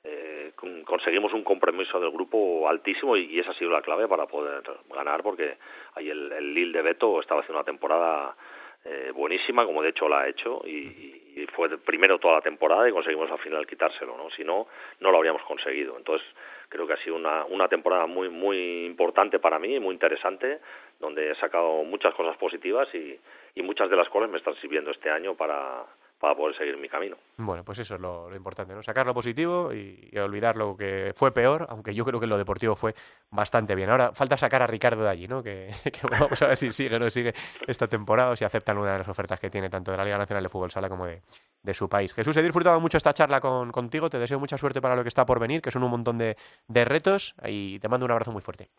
[0.04, 0.52] eh,
[0.86, 5.22] conseguimos un compromiso del grupo altísimo y, esa ha sido la clave para poder ganar
[5.22, 5.58] porque
[5.96, 8.36] ahí el, el Lille de Beto estaba haciendo una temporada
[8.84, 11.20] eh, buenísima como de hecho la ha hecho y,
[11.56, 14.68] fue primero toda la temporada y conseguimos al final quitárselo no si no
[15.00, 15.98] no lo habríamos conseguido.
[15.98, 16.28] Entonces
[16.70, 20.60] creo que ha sido una, una temporada muy muy importante para mí muy interesante
[21.00, 23.20] donde he sacado muchas cosas positivas y,
[23.56, 25.86] y muchas de las cuales me están sirviendo este año para
[26.22, 27.18] para poder seguir mi camino.
[27.38, 28.84] Bueno, pues eso es lo, importante, ¿no?
[28.84, 32.76] Sacar lo positivo y, olvidar lo que fue peor, aunque yo creo que lo deportivo
[32.76, 32.94] fue
[33.32, 33.90] bastante bien.
[33.90, 35.42] Ahora falta sacar a Ricardo de allí, ¿no?
[35.42, 35.72] Que,
[36.12, 37.34] vamos a ver si sigue o no sigue
[37.68, 40.20] esta temporada o si aceptan una de las ofertas que tiene tanto de la Liga
[40.20, 42.14] Nacional de Fútbol Sala como de, su país.
[42.14, 45.10] Jesús, he disfrutado mucho esta charla con, contigo, te deseo mucha suerte para lo que
[45.10, 48.32] está por venir, que son un montón de, de retos y te mando un abrazo
[48.32, 48.70] muy fuerte.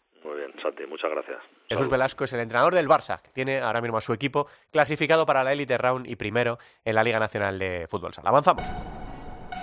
[0.62, 1.38] Santi, muchas gracias.
[1.68, 5.26] Jesús Velasco es el entrenador del Barça, que tiene ahora mismo a su equipo clasificado
[5.26, 8.30] para la Elite Round y primero en la Liga Nacional de Fútbol Sala.
[8.30, 8.64] Avanzamos.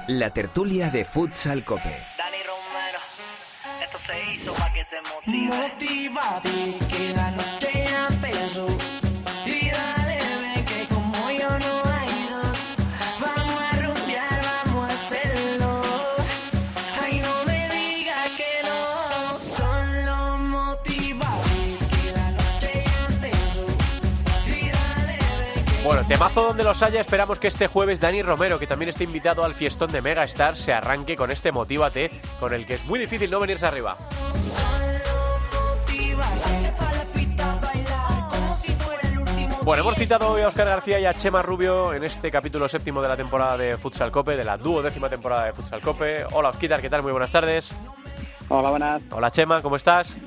[0.07, 2.03] La tertulia de Futsal Cope.
[2.17, 2.99] Dani Romero,
[3.83, 5.49] esto se hizo para que se motive.
[6.89, 7.79] que la noche
[8.21, 8.88] Bueno,
[26.09, 29.53] temazo donde los haya, esperamos que este jueves Dani Romero, que también está invitado al
[29.53, 33.29] fiestón de Mega Star, se arranque con este Motívate, con el que es muy difícil
[33.29, 33.95] no venirse arriba.
[39.63, 43.03] Bueno, hemos citado hoy a Oscar García y a Chema Rubio en este capítulo séptimo
[43.03, 46.25] de la temporada de Futsal Cope, de la duodécima temporada de Futsal Cope.
[46.31, 47.03] Hola, Osquitar, ¿qué tal?
[47.03, 47.71] Muy buenas tardes.
[48.47, 49.03] Hola, buenas.
[49.11, 50.17] Hola, Chema, ¿cómo estás?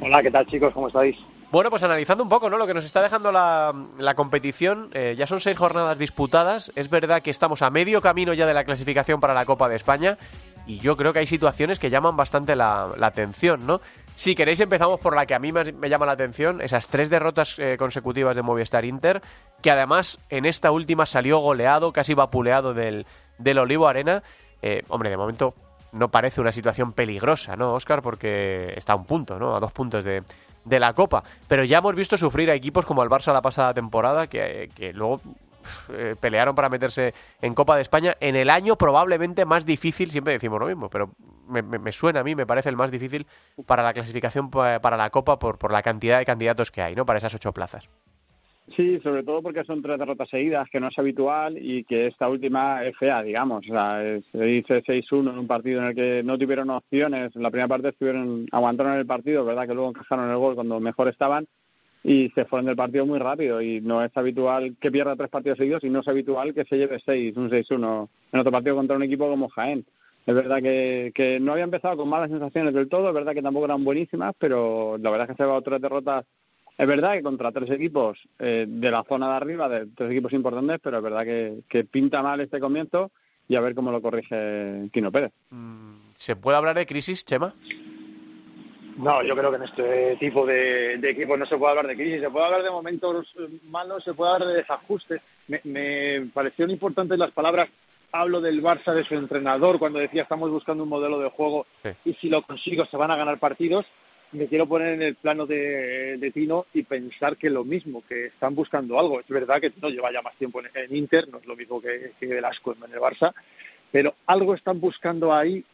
[0.00, 0.72] Hola, ¿qué tal, chicos?
[0.72, 1.18] ¿Cómo estáis?
[1.52, 2.56] Bueno, pues analizando un poco, ¿no?
[2.56, 6.72] Lo que nos está dejando la, competición, eh, ya son seis jornadas disputadas.
[6.76, 9.76] Es verdad que estamos a medio camino ya de la clasificación para la Copa de
[9.76, 10.16] España
[10.66, 13.82] y yo creo que hay situaciones que llaman bastante la, atención, ¿no?
[14.14, 17.58] Si queréis empezamos por la que a mí me, llama la atención, esas tres derrotas
[17.58, 19.20] eh, consecutivas de Movistar Inter,
[19.60, 23.04] que además en esta última salió goleado, casi vapuleado del,
[23.36, 24.22] del Olivo Arena.
[24.62, 25.52] Eh, hombre, de momento
[25.92, 28.00] no parece una situación peligrosa, ¿no, Oscar?
[28.00, 29.54] Porque está a un punto, ¿no?
[29.54, 30.22] A dos puntos de,
[30.64, 31.22] de la Copa.
[31.48, 34.92] Pero ya hemos visto sufrir a equipos como el Barça la pasada temporada, que, que
[34.92, 35.20] luego
[35.90, 40.34] eh, pelearon para meterse en Copa de España en el año probablemente más difícil, siempre
[40.34, 41.10] decimos lo mismo, pero
[41.48, 43.26] me, suena a mí, me parece el más difícil
[43.66, 47.04] para la clasificación para la Copa por, por la cantidad de candidatos que hay, ¿no?
[47.04, 47.88] Para esas ocho plazas.
[48.68, 52.28] Sí, sobre todo porque son tres derrotas seguidas, que no es habitual y que esta
[52.28, 53.68] última es fea, digamos.
[53.68, 57.34] O sea, se dice 6-1 en un partido en el que no tuvieron opciones.
[57.34, 60.80] En la primera parte estuvieron aguantaron el partido, verdad que luego encajaron el gol cuando
[60.80, 61.46] mejor estaban
[62.04, 65.58] y se fueron del partido muy rápido y no es habitual que pierda tres partidos
[65.58, 68.96] seguidos y no es habitual que se lleve seis, un 6-1 en otro partido contra
[68.96, 69.84] un equipo como Jaén.
[70.24, 73.42] Es verdad que, que no había empezado con malas sensaciones del todo, es verdad que
[73.42, 76.24] tampoco eran buenísimas, pero la verdad es que se ha llevado tres derrotas.
[76.76, 80.32] Es verdad que contra tres equipos eh, de la zona de arriba, de tres equipos
[80.32, 83.10] importantes, pero es verdad que, que pinta mal este comienzo
[83.48, 85.32] y a ver cómo lo corrige Quino Pérez.
[85.50, 87.54] Mm, ¿Se puede hablar de crisis, Chema?
[88.96, 91.96] No, yo creo que en este tipo de, de, equipos no se puede hablar de
[91.96, 95.20] crisis, se puede hablar de momentos malos, se puede hablar de desajustes.
[95.48, 97.68] Me, me parecieron importantes las palabras,
[98.12, 101.66] hablo del Barça, de su entrenador, cuando decía estamos buscando un modelo de juego
[102.04, 103.86] y si lo consigo se van a ganar partidos.
[104.32, 108.26] Me quiero poner en el plano de, de Tino y pensar que lo mismo, que
[108.26, 109.20] están buscando algo.
[109.20, 111.80] Es verdad que no lleva ya más tiempo en, en Inter, no es lo mismo
[111.82, 113.34] que, que Velasco en el Barça,
[113.90, 115.64] pero algo están buscando ahí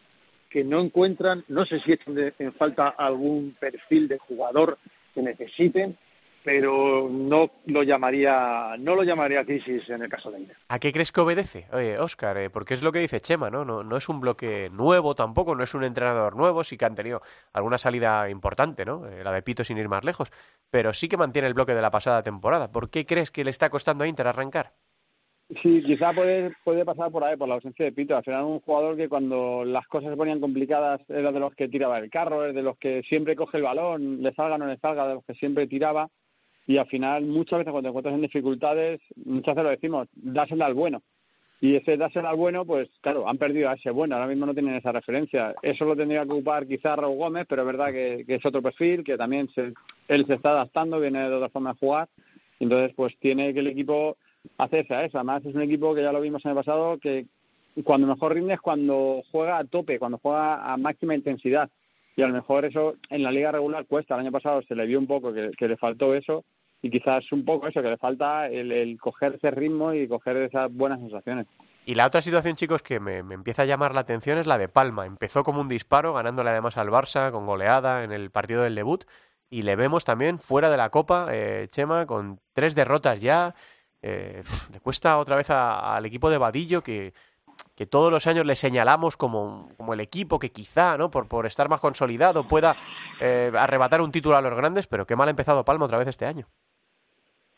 [0.51, 4.79] que no encuentran, no sé si echan en falta algún perfil de jugador
[5.15, 5.97] que necesiten,
[6.51, 10.57] pero no lo llamaría no lo llamaría crisis en el caso de Inter.
[10.69, 12.39] ¿A qué crees que obedece, Oye, Oscar?
[12.39, 13.67] Eh, porque es lo que dice Chema, ¿no?
[13.67, 13.85] ¿no?
[13.85, 17.21] No es un bloque nuevo tampoco, no es un entrenador nuevo, sí que han tenido
[17.53, 19.07] alguna salida importante, ¿no?
[19.07, 20.33] Eh, la de Pito sin ir más lejos,
[20.71, 22.73] pero sí que mantiene el bloque de la pasada temporada.
[22.73, 24.73] ¿Por qué crees que le está costando a Inter arrancar?
[25.63, 28.17] Sí, quizá puede, puede pasar por ahí, por la ausencia de Pito.
[28.17, 31.69] Al final, un jugador que cuando las cosas se ponían complicadas era de los que
[31.69, 34.67] tiraba el carro, es de los que siempre coge el balón, le salga o no
[34.67, 36.09] le salga, de los que siempre tiraba.
[36.69, 40.67] Y al final, muchas veces cuando te encuentras en dificultades, muchas veces lo decimos, dásela
[40.67, 41.03] al bueno.
[41.63, 44.53] Y ese dásela al bueno, pues claro, han perdido a ese bueno, ahora mismo no
[44.53, 45.55] tienen esa referencia.
[45.63, 49.03] Eso lo tendría que ocupar quizá Raúl Gómez, pero es verdad que, es otro perfil,
[49.03, 49.73] que también se,
[50.09, 52.09] él se está adaptando, viene de otra forma de jugar.
[52.61, 54.19] Entonces, pues tiene que el equipo
[54.59, 55.17] hacerse a eso.
[55.17, 57.25] Además, es un equipo que ya lo vimos en el pasado, que
[57.83, 61.71] cuando mejor rinde es cuando juega a tope, cuando juega a máxima intensidad.
[62.15, 64.15] Y a lo mejor eso en la liga regular cuesta.
[64.15, 66.45] El año pasado se le vio un poco que, le faltó eso
[66.83, 70.73] y quizás un poco eso, que le falta el, coger ese ritmo y coger esas
[70.73, 71.47] buenas sensaciones.
[71.85, 74.59] Y la otra situación, chicos, que me, me, empieza a llamar la atención es la
[74.59, 75.07] de Palma.
[75.07, 79.05] Empezó como un disparo, ganándole además al Barça con goleada en el partido del debut.
[79.51, 83.55] Y le vemos también fuera de la Copa, eh, Chema, con tres derrotas ya.
[84.03, 87.15] Eh, le cuesta otra vez al equipo de Vadillo que,
[87.75, 91.11] que todos los años le señalamos como, como el equipo que quizá, ¿no?
[91.11, 92.77] Por, por estar más consolidado, pueda
[93.21, 96.09] eh, arrebatar un título a los grandes, pero qué mal ha empezado Palma otra vez
[96.09, 96.47] este año.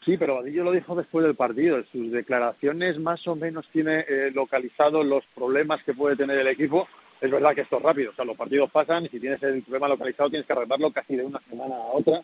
[0.05, 1.77] Sí, pero Vadillo lo dijo después del partido.
[1.77, 6.47] En sus declaraciones más o menos tiene eh, localizado los problemas que puede tener el
[6.47, 6.89] equipo.
[7.21, 9.63] Es verdad que esto es rápido, o sea, los partidos pasan y si tienes el
[9.63, 12.23] problema localizado tienes que arreglarlo casi de una semana a otra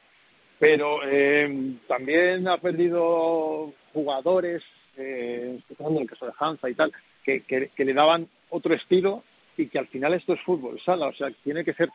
[0.59, 4.63] pero eh, también ha perdido jugadores,
[4.97, 6.93] eh, en el caso de Hansa y tal,
[7.25, 9.23] que, que, que, le daban otro estilo
[9.57, 11.89] y que al final esto es fútbol sala, o sea, tiene que ser,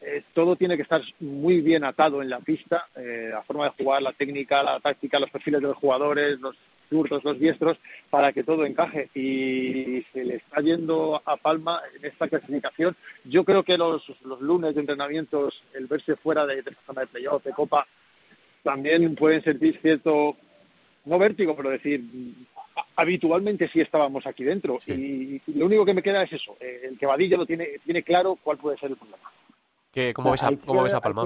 [0.00, 3.82] eh, todo tiene que estar muy bien atado en la pista, eh, la forma de
[3.82, 6.56] jugar, la técnica, la táctica, los perfiles de los jugadores, los
[6.88, 7.76] zurdos, los diestros,
[8.08, 9.10] para que todo encaje.
[9.14, 12.96] Y se le está yendo a Palma en esta clasificación.
[13.24, 17.00] Yo creo que los, los lunes de entrenamientos, el verse fuera de, de la zona
[17.02, 17.86] de playoff, de Copa,
[18.62, 20.36] también pueden sentir cierto,
[21.04, 22.04] no vértigo, pero decir,
[22.96, 24.78] habitualmente sí estábamos aquí dentro.
[24.86, 28.02] Y, lo único que me queda es eso, eh, el que Vadillo lo tiene, tiene
[28.02, 29.30] claro cuál puede ser el problema.
[29.92, 31.24] ¿Qué, ¿Cómo, ves a, cómo ves a Palma,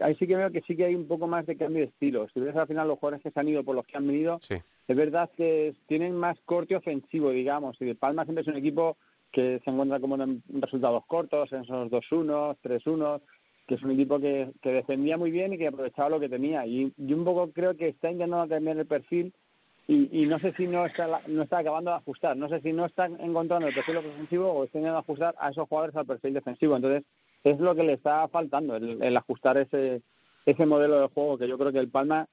[0.00, 2.28] ahí sí que veo que sí que hay un poco más de cambio de estilo.
[2.32, 4.40] Si ves al final los jugadores que se han ido por los que han venido,
[4.48, 7.76] es verdad que tienen más corte ofensivo, digamos.
[7.80, 8.96] Y de Palma siempre es un equipo
[9.30, 13.20] que se encuentra como en resultados cortos, en esos 2-1, 3-1.
[13.66, 16.66] que es un equipo que, que defendía muy bien y que aprovechaba lo que tenía.
[16.66, 19.32] Y yo un poco creo que está intentando cambiar el perfil
[19.88, 22.72] y, y no sé si no está, no está acabando de ajustar, no sé si
[22.72, 26.34] no está encontrando el perfil ofensivo o está intentando ajustar a esos jugadores al perfil
[26.34, 26.76] defensivo.
[26.76, 27.04] Entonces,
[27.44, 30.02] es lo que le está faltando, el, ajustar ese,
[30.46, 32.26] ese modelo de juego que yo creo que el Palma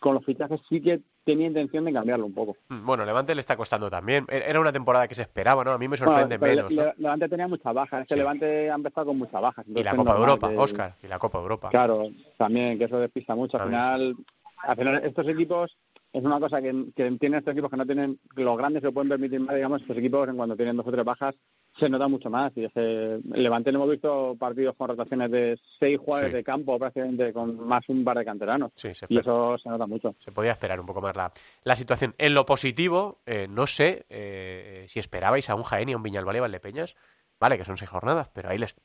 [0.00, 2.56] con los fichajes sí que tenía intención de cambiarlo un poco.
[2.68, 4.26] Mm, bueno, Levante le está costando también.
[4.28, 5.72] E-, era una temporada que se esperaba, ¿no?
[5.72, 6.70] A mí me sorprende menos.
[6.70, 8.02] Levante tenía muchas bajas.
[8.02, 9.66] Este Levante ha empezado con muchas bajas.
[9.66, 10.94] Y la Copa de Europa, Oscar.
[11.02, 11.68] Y la Copa de Europa.
[11.70, 12.02] Claro,
[12.36, 13.58] también, que eso despista mucho.
[13.58, 14.16] Al final,
[14.58, 15.76] al final estos equipos
[16.12, 19.08] es una cosa que, que tienen estos equipos que no tienen, los grandes se pueden
[19.08, 21.34] permitir más, digamos, estos equipos en cuando tienen dos o tres bajas
[21.78, 22.52] se nota mucho más.
[22.56, 27.66] Y ese Levante hemos visto partidos con rotaciones de seis jugadores de campo, prácticamente con
[27.66, 28.72] más un par de canteranos.
[29.08, 30.14] y eso se nota mucho.
[30.18, 31.32] Se podía esperar un poco más la,
[31.64, 32.14] la situación.
[32.18, 36.02] En lo positivo, eh, no sé eh, si esperabais a un Jaén y a un
[36.02, 36.96] Viñalbal y Valdepeñas.
[37.38, 38.76] Vale, que son seis jornadas, pero ahí les,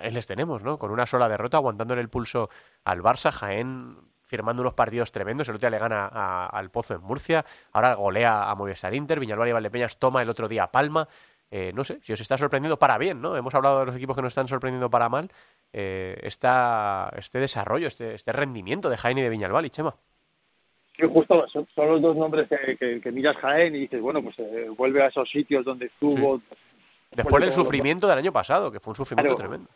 [0.00, 0.78] ahí les tenemos, ¿no?
[0.78, 2.48] Con una sola derrota, aguantándole el pulso
[2.84, 5.48] al Barça, Jaén firmando unos partidos tremendos.
[5.48, 9.48] El otro día le gana al Pozo en Murcia, ahora golea a Movistar Inter, Viñalbal
[9.48, 11.08] y Valdepeñas toma el otro día a Palma.
[11.50, 13.36] Eh, no sé, si os está sorprendiendo para bien, ¿no?
[13.36, 15.30] Hemos hablado de los equipos que nos están sorprendiendo para mal.
[15.72, 19.94] Eh, este desarrollo, este, este rendimiento de Jaén y de Viñalbal y Chema.
[20.96, 24.68] Sí, justo son, los dos nombres que, que, miras Jaén y dices, bueno, pues eh,
[24.76, 26.40] vuelve a esos sitios donde estuvo.
[27.12, 29.68] Después del sufrimiento del año pasado, que fue un sufrimiento tremendo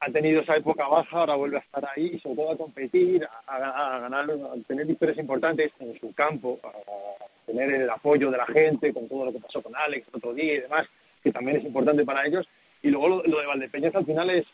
[0.00, 3.98] ha tenido esa época baja, ahora vuelve a estar ahí sobre todo a competir, a,
[3.98, 8.92] ganar, a tener victorias importantes en su campo, a tener el apoyo de la gente
[8.92, 10.86] con todo lo que pasó con Alex el otro día y demás,
[11.22, 12.48] que también es importante para ellos.
[12.82, 14.46] Y luego lo, de Valdepeñas al final es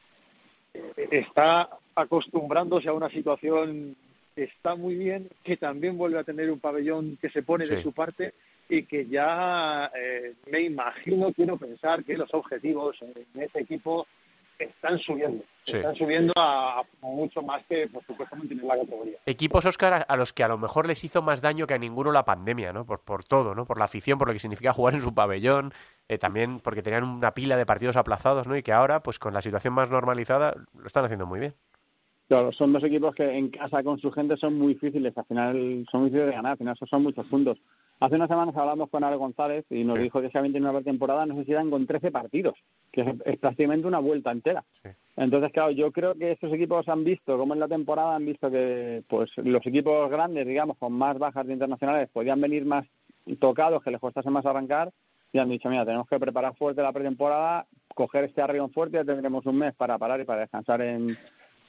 [0.72, 3.96] eh, está acostumbrándose a una situación
[4.34, 7.82] que está muy bien, que también vuelve a tener un pabellón que se pone de
[7.82, 8.32] su parte
[8.68, 14.06] y que ya eh, me imagino, quiero pensar que los objetivos en ese equipo
[14.58, 15.44] están subiendo.
[15.66, 19.18] Están subiendo a, mucho más que, por supuesto, mantener la categoría.
[19.24, 22.12] Equipos, Oscar, a los que a lo mejor les hizo más daño que a ninguno
[22.12, 22.84] la pandemia, ¿no?
[22.84, 23.64] Por, por todo, ¿no?
[23.64, 25.72] Por la afición, por lo que significa jugar en su pabellón,
[26.08, 28.56] eh, también porque tenían una pila de partidos aplazados, ¿no?
[28.56, 31.54] Y que ahora, pues con la situación más normalizada, lo están haciendo muy bien.
[32.28, 35.86] Claro, son dos equipos que en casa con su gente son muy difíciles, al final
[35.90, 37.58] son muy difíciles de ganar, al final son muchos puntos.
[38.00, 40.82] Hace unas semanas hablamos con Ale González y nos dijo que se habían tenido una
[40.82, 42.54] temporada, no sé si eran con 13 partidos,
[42.94, 44.64] que es, prácticamente una vuelta entera.
[45.16, 48.50] Entonces, claro, yo creo que estos equipos han visto, como en la temporada, han visto
[48.50, 52.86] que pues los equipos grandes, digamos, con más bajas de internacionales, podían venir más
[53.40, 54.92] tocados, que les costase más arrancar,
[55.32, 59.04] y han dicho, mira, tenemos que preparar fuerte la pretemporada, coger este arrión fuerte, ya
[59.04, 61.18] tendremos un mes para parar y para descansar en,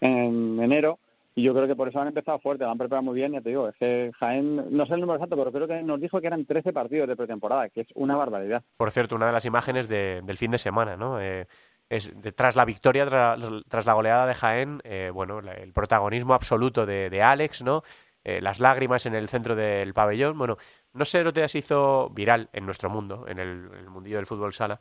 [0.01, 0.99] en enero
[1.37, 3.41] y yo creo que por eso han empezado fuerte, lo han preparado muy bien, ya
[3.41, 6.21] te digo, es que Jaén, no sé el número exacto, pero creo que nos dijo
[6.21, 8.63] que eran 13 partidos de pretemporada, que es una barbaridad.
[8.77, 11.19] Por cierto, una de las imágenes del fin de semana, ¿no?
[11.19, 11.45] Eh,
[11.89, 17.21] es tras la victoria, tras, la goleada de Jaén, eh, bueno, el protagonismo absoluto de,
[17.21, 17.83] Alex, ¿no?
[18.23, 20.37] Eh, las lágrimas en el centro del pabellón.
[20.37, 20.55] Bueno,
[20.93, 24.53] no sé, lo que se hizo viral en nuestro mundo, en el, mundillo del fútbol
[24.53, 24.79] sala,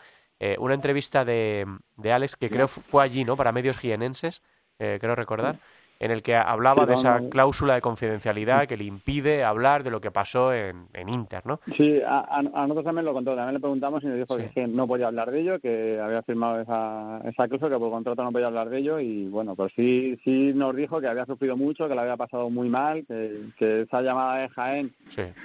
[0.58, 3.36] una entrevista de, de Alex que creo fue allí, ¿no?
[3.36, 4.40] Para medios jienenses,
[4.78, 5.58] creo recordar
[6.00, 10.00] en el que hablaba de esa cláusula de confidencialidad que le impide hablar de lo
[10.00, 11.60] que pasó en, en Inter, ¿no?
[11.76, 15.06] Sí, a, nosotros también lo contó, también le preguntamos y nos dijo que, no podía
[15.06, 18.68] hablar de ello, que había firmado esa, esa cláusula, que por contrato no podía hablar
[18.68, 22.00] de ello y bueno, pues sí, sí nos dijo que había sufrido mucho, que le
[22.00, 24.94] había pasado muy mal, que, que esa llamada de Jaén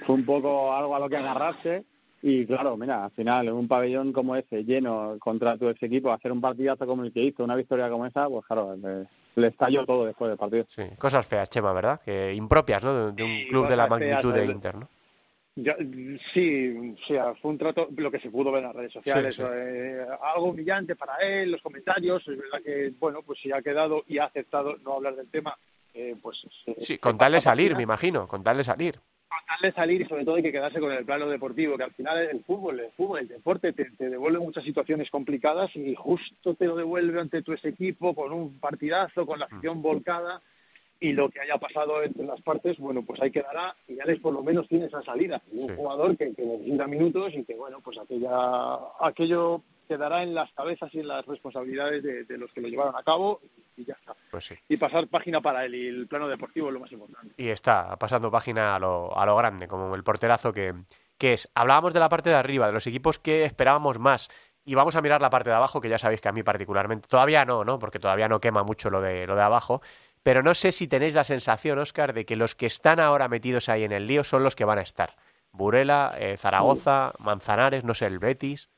[0.06, 1.84] fue un poco algo a lo que agarrarse
[2.22, 6.12] y claro, mira, al final, en un pabellón como ese, lleno contra tu ex equipo,
[6.12, 8.76] hacer un partidazo como el que hizo, una victoria como esa, pues claro,
[9.36, 10.66] le, estalló todo después del partido.
[10.74, 12.00] Sí, cosas feas, Chema, ¿verdad?
[12.04, 13.12] Que impropias, ¿no?
[13.12, 14.88] De, un club de la magnitud de Inter, ¿no?
[16.32, 20.06] sí, sea, fue un trato, lo que se pudo ver en las redes sociales, eh,
[20.34, 24.18] algo humillante para él, los comentarios, es verdad que, bueno, pues si ha quedado y
[24.18, 25.58] ha aceptado no hablar del tema,
[25.92, 26.46] eh, pues...
[26.80, 29.00] sí, con tal de salir, me imagino, con tal de salir
[29.60, 32.18] de salir y sobre todo hay que quedarse con el plano deportivo, que al final
[32.18, 36.76] el fútbol, el fútbol, el deporte te, devuelve muchas situaciones complicadas y justo te lo
[36.76, 40.40] devuelve ante tu equipo con un partidazo, con la acción volcada
[40.98, 44.20] y lo que haya pasado entre las partes, bueno, pues ahí quedará y ya les
[44.20, 45.40] por lo menos tiene esa salida.
[45.52, 50.52] Un jugador que, que, necesita minutos y que, bueno, pues aquella, aquello quedará en las
[50.52, 53.40] cabezas y en las responsabilidades de, los que lo llevaron a cabo
[53.76, 54.14] y ya está.
[54.30, 57.34] Pues y pasar página para él y el plano deportivo es lo más importante.
[57.36, 60.74] Y está pasando página a lo, a lo grande, como el porterazo que,
[61.18, 61.50] que es.
[61.56, 64.28] Hablábamos de la parte de arriba, de los equipos que esperábamos más.
[64.64, 67.08] Y vamos a mirar la parte de abajo, que ya sabéis que a mí particularmente,
[67.08, 67.80] todavía no, ¿no?
[67.80, 69.82] Porque todavía no quema mucho lo de, lo de abajo.
[70.22, 73.68] Pero no sé si tenéis la sensación, Oscar, de que los que están ahora metidos
[73.68, 75.16] ahí en el lío son los que van a estar.
[75.50, 78.68] Burela, eh, Zaragoza, Manzanares, no sé, el Betis.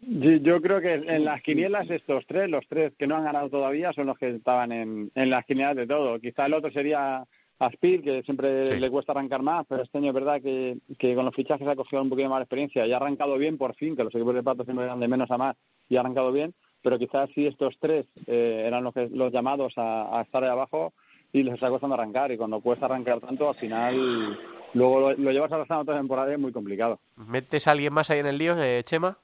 [0.00, 3.92] Yo creo que en las quinielas estos tres, los tres que no han ganado todavía,
[3.92, 6.18] son los que estaban en, en las quinielas de todo.
[6.20, 7.24] Quizá el otro sería
[7.60, 11.24] Aspir, que siempre le cuesta arrancar más, pero este año es verdad que, que con
[11.24, 13.96] los fichajes ha cogido un poquito más de experiencia y ha arrancado bien por fin,
[13.96, 15.56] que los equipos de pato siempre eran de menos a más
[15.88, 20.22] y ha arrancado bien, pero quizás si estos tres eh, eran los, los llamados a,
[20.24, 20.92] estar ahí abajo
[21.32, 24.38] y les está costando arrancar y cuando cuesta arrancar tanto, al final
[24.74, 27.00] luego lo, llevas arrastrando la temporada y es muy complicado.
[27.16, 29.18] ¿Metes a alguien más ahí en el lío, eh, Chema?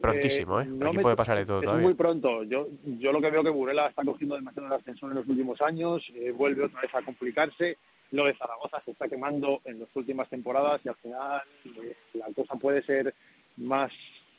[0.00, 0.64] Prontísimo, ¿eh?
[0.64, 0.84] ¿eh?
[0.86, 2.44] Aquí puede pasar de todo es muy pronto.
[2.44, 5.60] Yo, yo lo que veo que Burela está cogiendo demasiado el ascensor en los últimos
[5.60, 7.78] años, eh, vuelve otra vez a complicarse.
[8.10, 12.26] Lo de Zaragoza se está quemando en las últimas temporadas y al final eh, la
[12.34, 13.14] cosa puede ser
[13.56, 13.92] más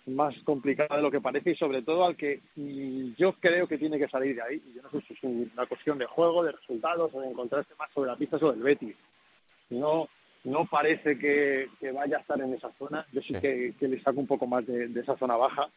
[0.06, 3.78] más complicada de lo que parece y sobre todo al que mm, yo creo que
[3.78, 4.64] tiene que salir de ahí.
[4.66, 7.74] Y yo no sé si es una cuestión de juego, de resultados o de encontrarse
[7.78, 8.96] más sobre la pista sobre el Betis.
[9.70, 10.10] No,
[10.44, 13.06] no parece que, vaya a estar en esa zona.
[13.12, 15.70] Yo sí, Que, le saco un poco más de, esa zona baja.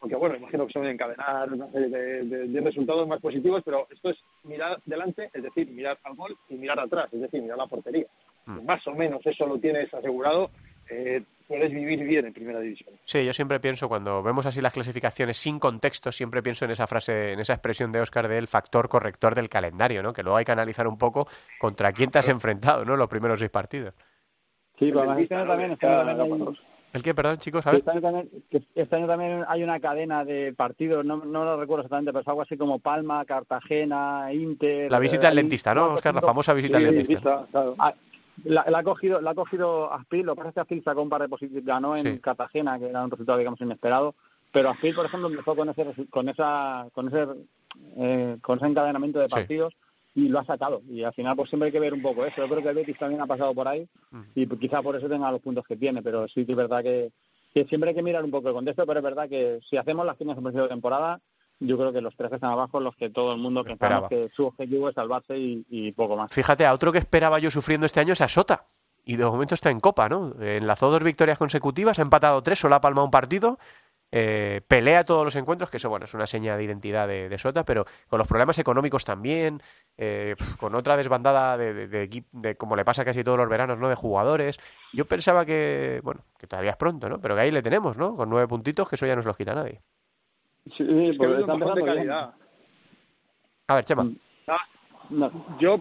[0.00, 3.86] Aunque bueno, imagino que se van a encadenar una serie de, resultados más positivos, pero
[3.90, 7.58] esto es mirar delante, es decir, mirar al gol y mirar atrás, es decir, mirar
[7.58, 8.06] la portería.
[8.46, 8.64] Mm.
[8.64, 10.50] Más o menos eso lo tienes asegurado.
[10.88, 12.94] Eh, puedes vivir bien en primera división.
[13.04, 16.86] Sí, yo siempre pienso, cuando vemos así las clasificaciones sin contexto, siempre pienso en esa
[16.86, 20.12] frase, en esa expresión de Oscar del factor corrector del calendario, ¿no?
[20.12, 21.26] Que luego hay que analizar un poco
[21.58, 22.96] contra quién te has enfrentado, ¿no?
[22.96, 23.94] Los primeros seis partidos.
[24.78, 26.56] Sí, pero este año también, este también
[26.92, 27.66] ¿El qué, perdón, chicos?
[27.66, 28.30] Este año, también,
[28.74, 32.28] este año también hay una cadena de partidos, no, no lo recuerdo exactamente, pero es
[32.28, 34.90] algo así como Palma, Cartagena, Inter...
[34.90, 36.14] La visita al dentista, ¿no, Oscar?
[36.14, 37.46] La famosa visita al dentista.
[37.50, 37.76] Claro.
[38.56, 41.02] Ah, la, ha cogido, la ha cogido Aspil, lo que pasa es que Aspil sacó
[41.02, 44.14] un par de positivos, ganó en Cartagena, que era un resultado, digamos, inesperado,
[44.52, 47.26] pero Aspil, por ejemplo, empezó con ese, con esa, con ese,
[47.96, 49.74] eh, con ese encadenamiento de partidos
[50.14, 50.82] y lo ha sacado.
[50.88, 52.42] Y al final, pues siempre hay que ver un poco eso.
[52.42, 53.86] Yo creo que el Betis también ha pasado por ahí
[54.34, 57.12] y quizá por eso tenga los puntos que tiene, pero sí que es verdad que,
[57.52, 60.06] que siempre hay que mirar un poco el contexto, pero es verdad que si hacemos
[60.06, 61.20] las fines de temporada,
[61.60, 64.30] yo creo que los tres que están abajo los que todo el mundo pensaba que
[64.34, 66.32] su objetivo es salvarse y, poco más.
[66.32, 68.66] Fíjate, a otro que esperaba yo sufriendo este año es a Sota.
[69.04, 70.34] Y de momento está en Copa, ¿no?
[70.40, 73.58] Enlazó dos victorias consecutivas, ha empatado tres, solo ha palmado un partido.
[74.10, 77.64] Eh, pelea todos los encuentros, que eso bueno es una seña de identidad de, Sota,
[77.64, 79.62] pero con los problemas económicos también,
[79.96, 83.88] eh, con otra desbandada de, de, como le pasa casi todos los veranos, ¿no?
[83.88, 84.58] De jugadores.
[84.92, 87.20] Yo pensaba que, bueno, que todavía es pronto, ¿no?
[87.20, 88.14] Pero que ahí le tenemos, ¿no?
[88.14, 89.82] Con nueve puntitos, que eso ya no se lo quita nadie.
[90.76, 92.34] Sí, porque está de calidad.
[93.68, 94.10] A ver, Chema.
[94.46, 94.66] Ah,
[95.58, 95.78] yo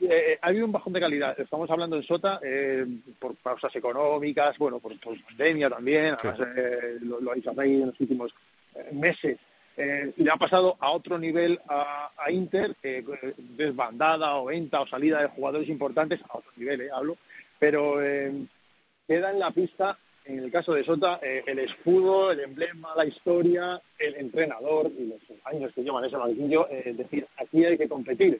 [0.00, 1.38] eh, ha habido un bajón de calidad.
[1.38, 2.86] Estamos hablando en Sota eh,
[3.18, 7.88] por causas económicas, bueno, por, pandemia también, además eh, lo, lo, ha dicho ahí en
[7.88, 8.32] los últimos
[8.74, 9.38] eh, meses.
[9.76, 12.76] Eh, le ha pasado a otro nivel a, a Inter,
[13.36, 17.16] desbandada o venta o salida de jugadores importantes, a otro nivel, eh, hablo,
[17.58, 17.96] pero
[19.06, 19.98] queda en la pista
[20.28, 25.06] en el caso de Sota, eh, el escudo, el emblema, la historia, el entrenador y
[25.06, 28.38] los años que llevan ese banquillo, eh, es decir, aquí hay que competir.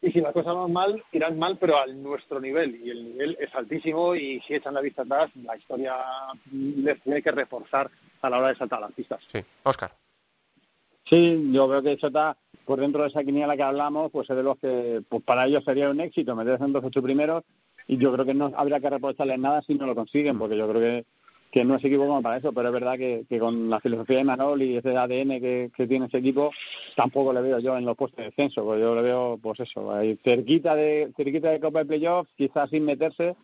[0.00, 2.80] Y si las cosas van mal, irán mal, pero a nuestro nivel.
[2.82, 5.94] Y el nivel es altísimo y si echan la vista atrás, la historia
[6.50, 7.90] les tiene que reforzar
[8.22, 9.22] a la hora de saltar las pistas.
[9.30, 9.92] Sí, Oscar.
[11.04, 14.42] Sí, yo veo que Sota, por dentro de esa quiniela que hablamos, pues es de
[14.42, 17.44] los que pues para ellos sería un éxito meterse en los ocho primeros
[17.86, 20.68] y yo creo que no habría que reprocharles nada si no lo consiguen, porque yo
[20.68, 21.04] creo que,
[21.50, 24.18] que no es equipo como para eso, pero es verdad que, que con la filosofía
[24.18, 26.50] de Manol y ese ADN que, que, tiene ese equipo,
[26.96, 29.94] tampoco le veo yo en los puestos de descenso, porque yo le veo, pues eso,
[29.94, 33.36] ahí cerquita de, cerquita de Copa de Playoffs, quizás sin meterse,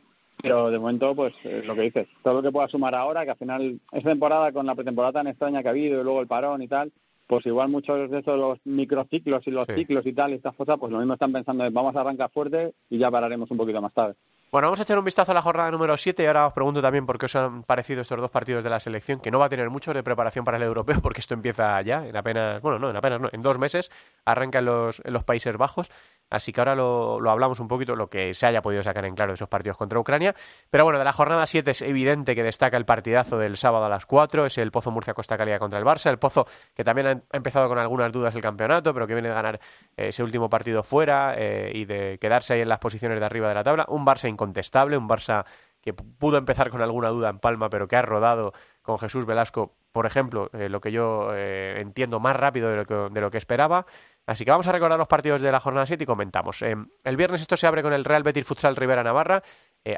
[0.42, 3.37] pero de momento, pues lo que dices, todo lo que pueda sumar ahora, que al
[3.37, 6.62] final, esa temporada con la pretemporada tan extraña que ha habido y luego el parón
[6.62, 6.90] y tal,
[7.31, 10.90] pues igual muchos de esos los microciclos y los ciclos y tal, estas cosas, pues
[10.90, 13.94] lo mismo están pensando en vamos a arrancar fuerte y ya pararemos un poquito más
[13.94, 14.16] tarde.
[14.52, 16.82] Bueno, vamos a echar un vistazo a la jornada número 7 y ahora os pregunto
[16.82, 19.46] también por qué os han parecido estos dos partidos de la selección, que no va
[19.46, 22.80] a tener mucho de preparación para el europeo porque esto empieza ya, en apenas, bueno,
[22.80, 23.92] no, en apenas, no, en dos meses,
[24.24, 25.88] arranca en los, en los Países Bajos,
[26.30, 29.32] así que ahora lo, hablamos un poquito, lo que se haya podido sacar en claro
[29.32, 30.34] de esos partidos contra Ucrania.
[30.70, 33.88] Pero bueno, de la jornada 7 es evidente que destaca el partidazo del sábado a
[33.88, 37.36] las 4, es el Pozo Murcia-Costa Calida contra el Barça, el Pozo que también ha
[37.36, 39.60] empezado con algunas dudas el campeonato, pero que viene de ganar
[39.96, 43.48] eh, ese último partido fuera eh, y de quedarse ahí en las posiciones de arriba
[43.48, 45.44] de la tabla, un Barça incontestable, un Barça
[45.80, 48.52] que pudo empezar con alguna duda en Palma, pero que ha rodado
[48.83, 52.94] con Jesús Velasco, por ejemplo, eh, lo que yo entiendo más rápido de lo, que,
[52.94, 53.87] de lo, que, esperaba.
[54.31, 56.62] Así que vamos a recordar los partidos de la jornada 7 y comentamos.
[56.62, 59.42] Eh, el viernes esto se abre con el Real Betis Futsal Rivera Navarra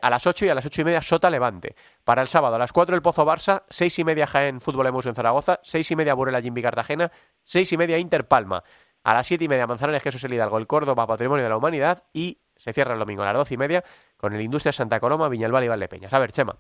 [0.01, 1.77] a las 8 y a las 8 y media Sota Levante.
[2.03, 5.05] Para el sábado a las 4 el Pozo Barça, 6 y media Jaén Fútbol Emus
[5.05, 7.13] en Zaragoza, 6 y media Burela Jimbi Cartagena,
[7.45, 8.65] 6 y media Inter Palma.
[9.05, 12.05] A las 7 y media Manzanares Jesús el Hidalgo, el Córdoba Patrimonio de la Humanidad
[12.15, 13.85] y se cierra el domingo a las 12 y media
[14.17, 16.13] con el Industria Santa Coloma, Viñalbal y Valdepeñas.
[16.15, 16.57] A ver, Chema.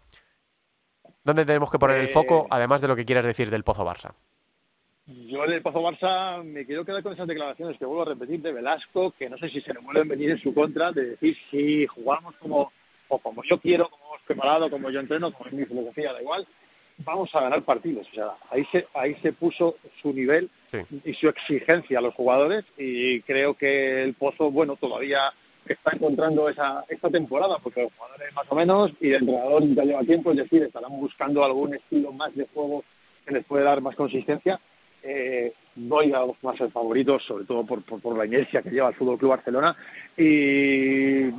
[1.25, 4.13] ¿Dónde tenemos que poner el foco, además de lo que quieras decir del Pozo Barça?
[5.07, 8.41] Yo en el Pozo Barça me quiero quedar con esas declaraciones que vuelvo a repetir
[8.41, 11.37] de Velasco, que no sé si se le vuelven venir en su contra, de decir
[11.51, 12.71] si jugamos como,
[13.09, 16.23] o como yo quiero, como hemos preparado, como yo entreno, como es mi filosofía, da
[16.23, 16.47] igual,
[16.99, 18.09] vamos a ganar partidos.
[18.13, 20.49] O sea, ahí se, ahí se puso su nivel
[21.05, 25.33] y su exigencia a los jugadores y creo que el Pozo, bueno, todavía
[25.67, 29.83] está encontrando esa esta temporada, porque los jugadores más o menos y el entrenador ya
[29.83, 32.85] lleva tiempo, es decir, estarán buscando algún estilo más de juego
[33.27, 34.61] que les puede dar más consistencia
[35.03, 38.95] eh, doy a los más favoritos, sobre todo por, por, la inercia que lleva el
[38.95, 39.77] Fútbol Club Barcelona.
[40.17, 41.31] Y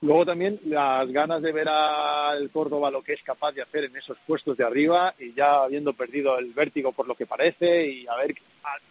[0.00, 3.96] luego también las ganas de ver al Córdoba lo que es capaz de hacer en
[3.96, 8.06] esos puestos de arriba y ya habiendo perdido el vértigo por lo que parece y
[8.06, 8.34] a ver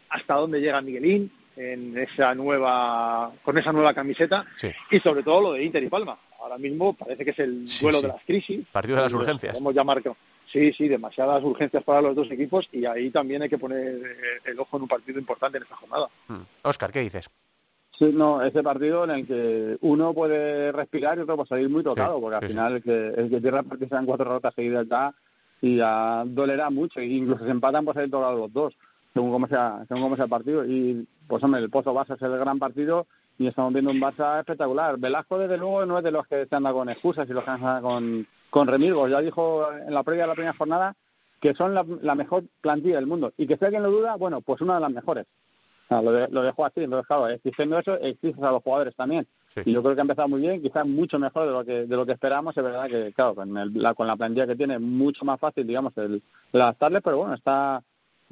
[0.10, 4.46] hasta dónde llega Miguelín en esa nueva con esa nueva camiseta
[4.90, 6.18] y sobre todo lo de Inter y Palma.
[6.40, 8.66] Ahora mismo parece que es el duelo de las crisis.
[8.72, 9.54] Partido de las urgencias.
[9.54, 10.02] podemos llamar
[10.52, 14.40] Sí, sí, demasiadas urgencias para los dos equipos y ahí también hay que poner eh,
[14.46, 16.10] el ojo en un partido importante en esta jornada.
[16.64, 16.94] Oscar, hmm.
[16.94, 17.30] ¿qué dices?
[17.98, 21.84] Sí, no, ese partido en el que uno puede respirar y otro puede salir muy
[21.84, 24.88] tocado, porque al final el que, el que pierde el partido sean cuatro rotas seguidas
[24.88, 25.14] ya
[25.62, 28.76] y ya dolerá mucho, e incluso se empatan pues salir tocados los dos,
[29.14, 30.66] según cómo sea, según cómo sea el partido.
[30.66, 33.06] Y pues hombre, el Pozo Barça es el gran partido
[33.38, 34.98] y estamos viendo un Barça espectacular.
[34.98, 37.52] Velasco desde luego no es de los que se anda con excusas y los que
[37.52, 39.10] anda con con Remilgos.
[39.10, 40.96] Ya dijo en la previa de la primera jornada
[41.42, 43.34] que son la, mejor plantilla del mundo.
[43.36, 45.26] Y que si alguien lo duda, bueno, pues una de las mejores.
[45.90, 47.28] lo, lo dejó así, lo dejado.
[47.44, 49.28] Diciendo eso, existe a los jugadores también.
[49.66, 51.96] Y yo creo que ha empezado muy bien, quizás mucho mejor de lo que de
[51.98, 52.56] lo que esperábamos.
[52.56, 55.98] Es verdad que, claro, con, la, con la plantilla que tiene, mucho más fácil, digamos,
[55.98, 56.24] el,
[56.54, 57.84] el adaptarle, pero bueno, está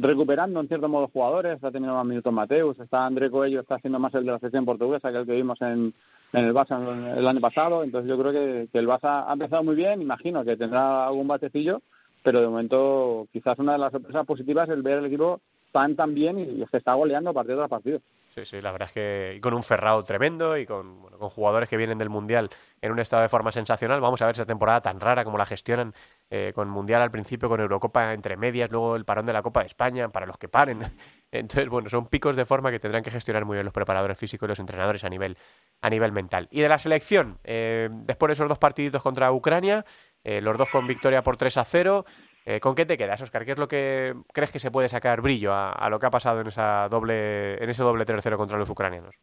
[0.02, 4.00] recuperando en cierto modo jugadores, está teniendo más minutos Mateus, está André Coelho, está haciendo
[4.00, 5.94] más el de la selección portuguesa que el que vimos en,
[6.34, 9.76] en el Barça el año pasado, entonces yo creo que, el Barça ha empezado muy
[9.76, 11.82] bien, imagino que tendrá algún batecillo,
[12.24, 15.40] pero de momento quizás una de las sorpresas positivas es el ver el equipo
[15.72, 18.00] tan tan bien y, que está goleando partido tras partido.
[18.34, 21.68] Sí, sí, la verdad es que y con un Ferrao tremendo y con, con jugadores
[21.68, 22.50] que vienen del Mundial
[22.82, 24.00] en un estado de forma sensacional.
[24.00, 25.94] Vamos a ver esa temporada tan rara como la gestionan
[26.30, 29.62] eh, con Mundial al principio, con Eurocopa entre medias, luego el parón de la Copa
[29.62, 30.80] de España para los que paren.
[31.32, 34.48] Entonces, bueno, son picos de forma que tendrán que gestionar muy bien los preparadores físicos
[34.48, 35.38] y los entrenadores a nivel,
[35.82, 36.48] a nivel mental.
[36.52, 39.86] Y de la selección, eh, después de esos dos partiditos contra Ucrania,
[40.24, 42.06] eh, los dos con victoria por 3 a 0,
[42.46, 43.46] eh, ¿Con qué te quedas, Oscar?
[43.46, 46.42] ¿Qué es lo que crees que se puede sacar brillo a, lo que ha pasado
[46.42, 49.16] en, esa doble, en ese doble tercero contra los ucranianos?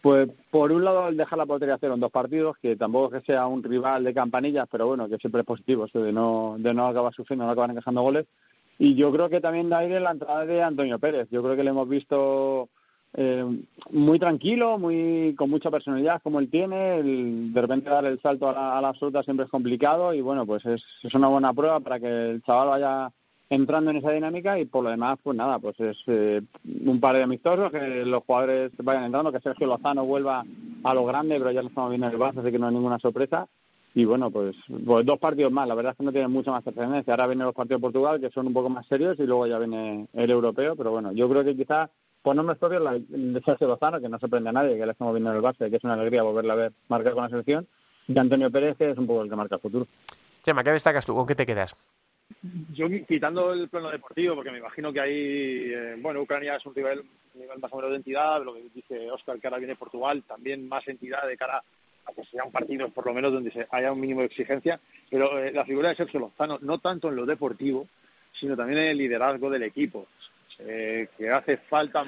[0.00, 3.22] Pues por un lado el dejar la portería cero en dos partidos, que tampoco es
[3.22, 6.56] que sea un rival de campanillas, pero bueno, que siempre es positivo eso de no,
[6.58, 8.26] de no acabar sufriendo, no acabar encajando goles.
[8.78, 11.28] Y yo creo que también da aire la entrada de Antonio Pérez.
[11.30, 12.68] Yo creo que le hemos visto
[13.14, 13.44] eh,
[13.90, 16.98] muy tranquilo, muy con mucha personalidad como él tiene.
[16.98, 20.20] El, de repente dar el salto a la, a la, absoluta siempre es complicado y
[20.20, 23.12] bueno, pues es, es una buena prueba para que el chaval vaya
[23.50, 26.40] entrando en esa dinámica y por lo demás, pues nada, pues es eh,
[26.86, 30.42] un par de amistosos, que los jugadores vayan entrando, que Sergio Lozano vuelva
[30.82, 32.74] a lo grande, pero ya lo estamos viendo en el Barça, así que no hay
[32.74, 33.46] ninguna sorpresa.
[33.94, 34.56] Y bueno, pues,
[34.86, 37.12] pues dos partidos más, la verdad es que no tienen mucha más trascendencia.
[37.12, 39.58] Ahora vienen los partidos de Portugal, que son un poco más serios, y luego ya
[39.58, 41.90] viene el europeo, pero bueno, yo creo que quizás
[42.22, 44.92] pues no me estoy la de Sergio Lozano, que no sorprende a nadie, que le
[44.92, 47.28] estamos viendo en el base, que es una alegría volverla a ver marcar con la
[47.28, 47.66] selección,
[48.06, 49.86] y Antonio Pérez, que es un poco el que marca el futuro.
[50.42, 51.14] Chema, ¿qué destacas tú?
[51.14, 51.74] ¿Con qué te quedas?
[52.72, 56.72] Yo quitando el plano deportivo, porque me imagino que ahí, eh, bueno, Ucrania es un
[56.74, 57.02] nivel,
[57.34, 60.68] nivel más o menos de entidad, lo que dice Oscar, que ahora viene Portugal, también
[60.68, 61.62] más entidad de cara
[62.04, 65.52] a que sean partidos por lo menos donde haya un mínimo de exigencia, pero eh,
[65.52, 67.86] la figura de Sergio Lozano, no tanto en lo deportivo,
[68.32, 70.06] sino también en el liderazgo del equipo.
[70.58, 72.04] Eh, que hace falta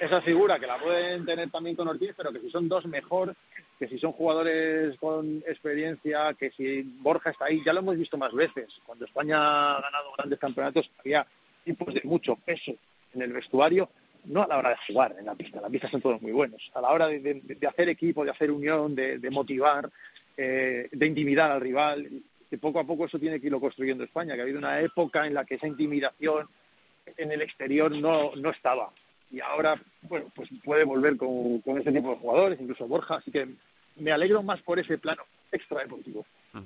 [0.00, 3.34] esa figura que la pueden tener también con Ortiz, pero que si son dos mejor,
[3.78, 8.16] que si son jugadores con experiencia, que si Borja está ahí, ya lo hemos visto
[8.16, 8.68] más veces.
[8.86, 11.26] Cuando España ha ganado grandes campeonatos había
[11.64, 12.72] tipos de mucho peso
[13.14, 13.88] en el vestuario,
[14.24, 16.70] no a la hora de jugar en la pista, la pista son todos muy buenos,
[16.74, 19.90] a la hora de, hacer equipo, de hacer unión, de, motivar,
[20.36, 22.08] eh, de intimidar al rival,
[22.48, 25.26] que poco a poco eso tiene que irlo construyendo España, que ha habido una época
[25.26, 26.48] en la que esa intimidación
[27.16, 28.90] en el exterior no, no estaba.
[29.30, 33.30] Y ahora, bueno, pues puede volver con, con ese tipo de jugadores, incluso Borja, así
[33.30, 33.48] que
[33.96, 36.24] me alegro más por ese plano extra deportivo.
[36.52, 36.60] Mm.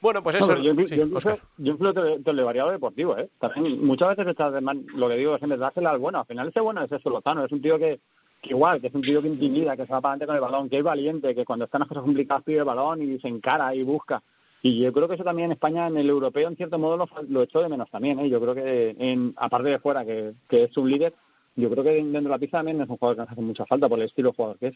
[0.00, 0.54] Bueno, pues eso.
[0.56, 3.28] yo, yo, incluso, yo incluso te, le variado deportivo, ¿eh?
[3.38, 6.20] También muchas veces está lo que digo es en dársela al bueno.
[6.20, 7.44] Al final ese bueno es eso, Lozano.
[7.44, 7.98] Es un tío que,
[8.42, 10.42] que, igual, que es un tío que intimida, que se va para adelante con el
[10.42, 13.28] balón, que es valiente, que cuando están las cosas complicadas pide el balón y se
[13.28, 14.22] encara y busca.
[14.62, 17.08] Y yo creo que eso también en España, en el europeo, en cierto modo, lo,
[17.28, 18.18] lo echó de menos también.
[18.18, 18.28] ¿eh?
[18.28, 21.14] Yo creo que, en, aparte de fuera, que, que es un líder,
[21.56, 23.66] yo creo que dentro de la pista también es un jugador que nos hace mucha
[23.66, 24.74] falta por el estilo de jugador que es.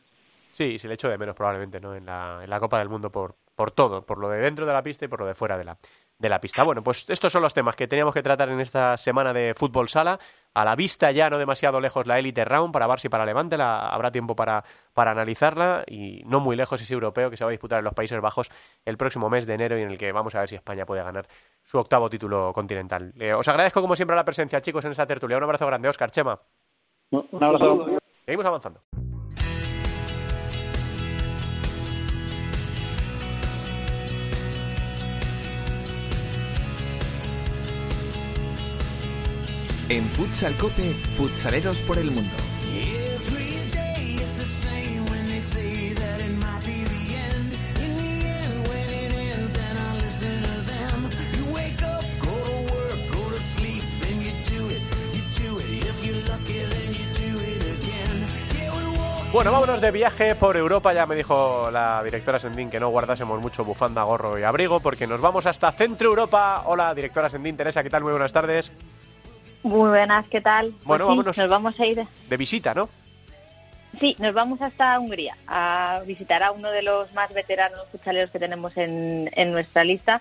[0.53, 1.95] Sí, se le echó de menos probablemente ¿no?
[1.95, 4.73] en, la, en la Copa del Mundo por, por todo, por lo de dentro de
[4.73, 5.77] la pista y por lo de fuera de la,
[6.19, 6.63] de la pista.
[6.63, 9.89] Bueno, pues estos son los temas que teníamos que tratar en esta semana de fútbol
[9.89, 10.19] sala.
[10.55, 13.57] A la vista ya no demasiado lejos la Elite Round para Barça y para Levante,
[13.57, 17.51] la, habrá tiempo para, para analizarla y no muy lejos ese europeo que se va
[17.51, 18.51] a disputar en los Países Bajos
[18.85, 21.03] el próximo mes de enero y en el que vamos a ver si España puede
[21.03, 21.27] ganar
[21.65, 23.13] su octavo título continental.
[23.19, 25.37] Eh, os agradezco como siempre la presencia, chicos, en esta tertulia.
[25.37, 26.41] Un abrazo grande, Oscar Chema.
[27.11, 27.99] Un abrazo.
[28.25, 28.81] Seguimos avanzando.
[39.89, 42.33] En Futsal Cope, futsaleros por el mundo.
[59.35, 60.95] Bueno, vámonos de viaje por Europa.
[60.95, 65.07] Ya me dijo la directora Sendín que no guardásemos mucho bufanda, gorro y abrigo porque
[65.07, 66.63] nos vamos hasta Centro Europa.
[66.67, 68.03] Hola, directora Sendín, Teresa, ¿qué tal?
[68.03, 68.71] Muy buenas tardes.
[69.65, 70.73] Muy buenas, ¿qué tal?
[70.73, 71.39] Pues Bueno, sí, vámonos.
[71.39, 72.07] Nos vamos a ir.
[72.29, 72.89] De visita, ¿no?
[73.99, 78.39] Sí, nos vamos hasta Hungría a visitar a uno de los más veteranos futsaleros que
[78.39, 80.21] tenemos en, en nuestra lista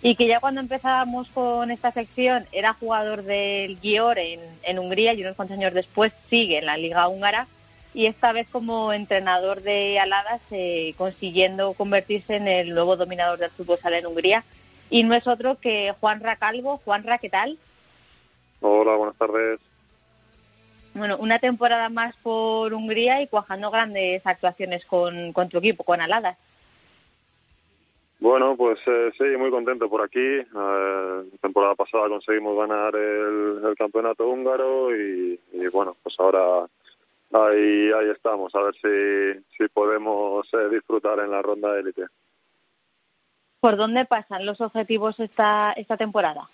[0.00, 5.14] y que ya cuando empezábamos con esta sección era jugador del Gior en, en Hungría
[5.14, 7.48] y unos cuantos años después sigue en la Liga Húngara
[7.94, 13.50] y esta vez como entrenador de Aladas eh, consiguiendo convertirse en el nuevo dominador del
[13.50, 14.44] fútbol sala en Hungría
[14.90, 16.80] y no es otro que Juanra Calvo.
[16.84, 17.58] Juanra, ¿qué tal?
[18.66, 19.60] Hola, buenas tardes.
[20.94, 26.00] Bueno, una temporada más por Hungría y cuajando grandes actuaciones con, con tu equipo, con
[26.00, 26.38] Aladas.
[28.20, 30.18] Bueno, pues eh, sí, muy contento por aquí.
[30.18, 36.66] Eh, temporada pasada conseguimos ganar el, el campeonato húngaro y, y bueno, pues ahora
[37.32, 42.06] ahí ahí estamos, a ver si, si podemos eh, disfrutar en la ronda élite.
[43.60, 46.48] ¿Por dónde pasan los objetivos esta, esta temporada?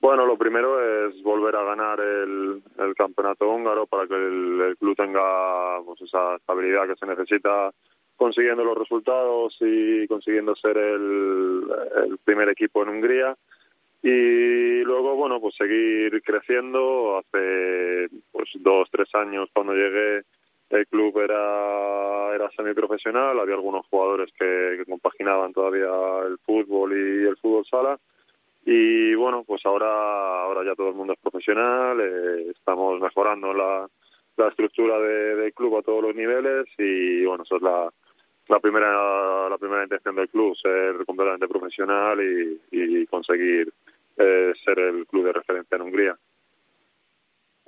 [0.00, 4.76] Bueno, lo primero es volver a ganar el, el campeonato húngaro para que el, el
[4.76, 7.72] club tenga pues, esa estabilidad que se necesita
[8.18, 13.36] consiguiendo los resultados y consiguiendo ser el, primer equipo en Hungría.
[14.02, 17.18] Y luego bueno pues seguir creciendo.
[17.18, 20.22] Hace pues dos tres años cuando llegué
[20.70, 23.38] el club era era semiprofesional.
[23.40, 25.88] Había algunos jugadores que compaginaban todavía
[26.26, 27.98] el fútbol y el fútbol sala
[28.70, 33.88] y bueno pues ahora ahora ya todo el mundo es profesional eh, estamos mejorando la
[34.36, 37.90] la estructura de, del club a todos los niveles y bueno eso es la
[38.48, 43.72] la primera la primera intención del club ser completamente profesional y, y conseguir
[44.18, 46.18] eh, ser el club de referencia en Hungría.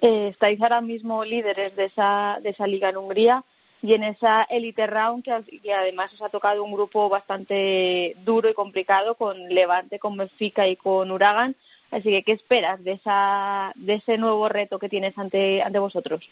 [0.02, 3.44] Eh, estáis ahora mismo líderes de esa, de esa liga en Hungría
[3.82, 8.54] y en esa Elite Round que, además os ha tocado un grupo bastante duro y
[8.54, 11.56] complicado con Levante, con Benfica y con Uragan.
[11.90, 16.28] Así que, ¿qué esperas de, esa, de ese nuevo reto que tienes ante, ante vosotros?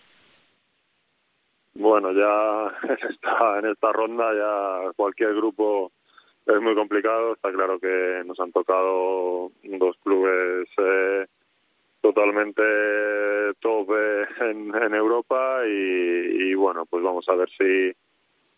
[1.74, 5.92] Bueno, ya en esta, en esta ronda ya cualquier grupo
[6.46, 7.34] es muy complicado.
[7.34, 11.26] Está claro que nos han tocado dos clubes eh,
[12.00, 12.62] totalmente
[13.60, 13.90] top
[14.40, 17.92] en, en Europa y, y bueno, pues vamos a ver si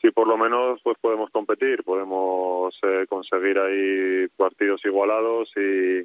[0.00, 6.02] si por lo menos pues podemos competir, podemos eh, conseguir ahí partidos igualados y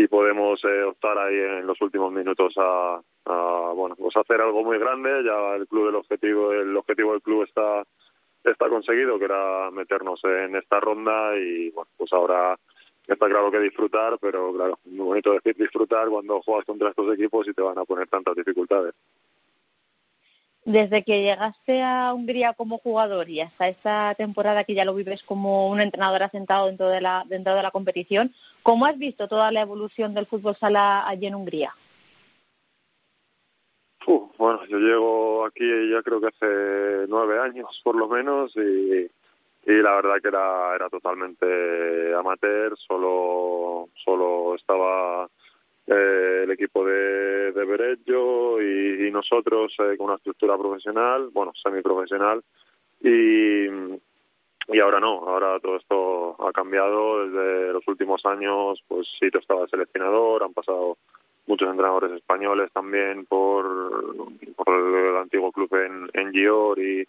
[0.00, 4.62] y podemos eh, optar ahí en los últimos minutos a, a bueno pues hacer algo
[4.62, 5.24] muy grande.
[5.24, 7.82] Ya el club el objetivo el objetivo del club está
[8.44, 12.56] está conseguido que era meternos en esta ronda y bueno pues ahora
[13.08, 17.48] está claro que disfrutar pero claro muy bonito decir disfrutar cuando juegas contra estos equipos
[17.48, 18.94] y te van a poner tantas dificultades
[20.64, 25.22] Desde que llegaste a Hungría como jugador y hasta esta temporada que ya lo vives
[25.22, 29.50] como un entrenador asentado dentro de la, dentro de la competición, ¿cómo has visto toda
[29.50, 31.72] la evolución del fútbol sala allí en Hungría?
[34.38, 39.10] Bueno, yo llego aquí ya creo que hace nueve años por lo menos y,
[39.68, 45.28] y la verdad que era era totalmente amateur, solo solo estaba
[45.86, 52.42] eh, el equipo de, de Berello y, nosotros eh, con una estructura profesional, bueno, semiprofesional
[53.02, 53.66] y
[54.70, 59.66] y ahora no, ahora todo esto ha cambiado desde los últimos años, pues Sito estaba
[59.66, 60.98] seleccionador, han pasado
[61.46, 63.66] muchos entrenadores españoles también por,
[64.56, 67.06] por el, antiguo club en, en Gior y,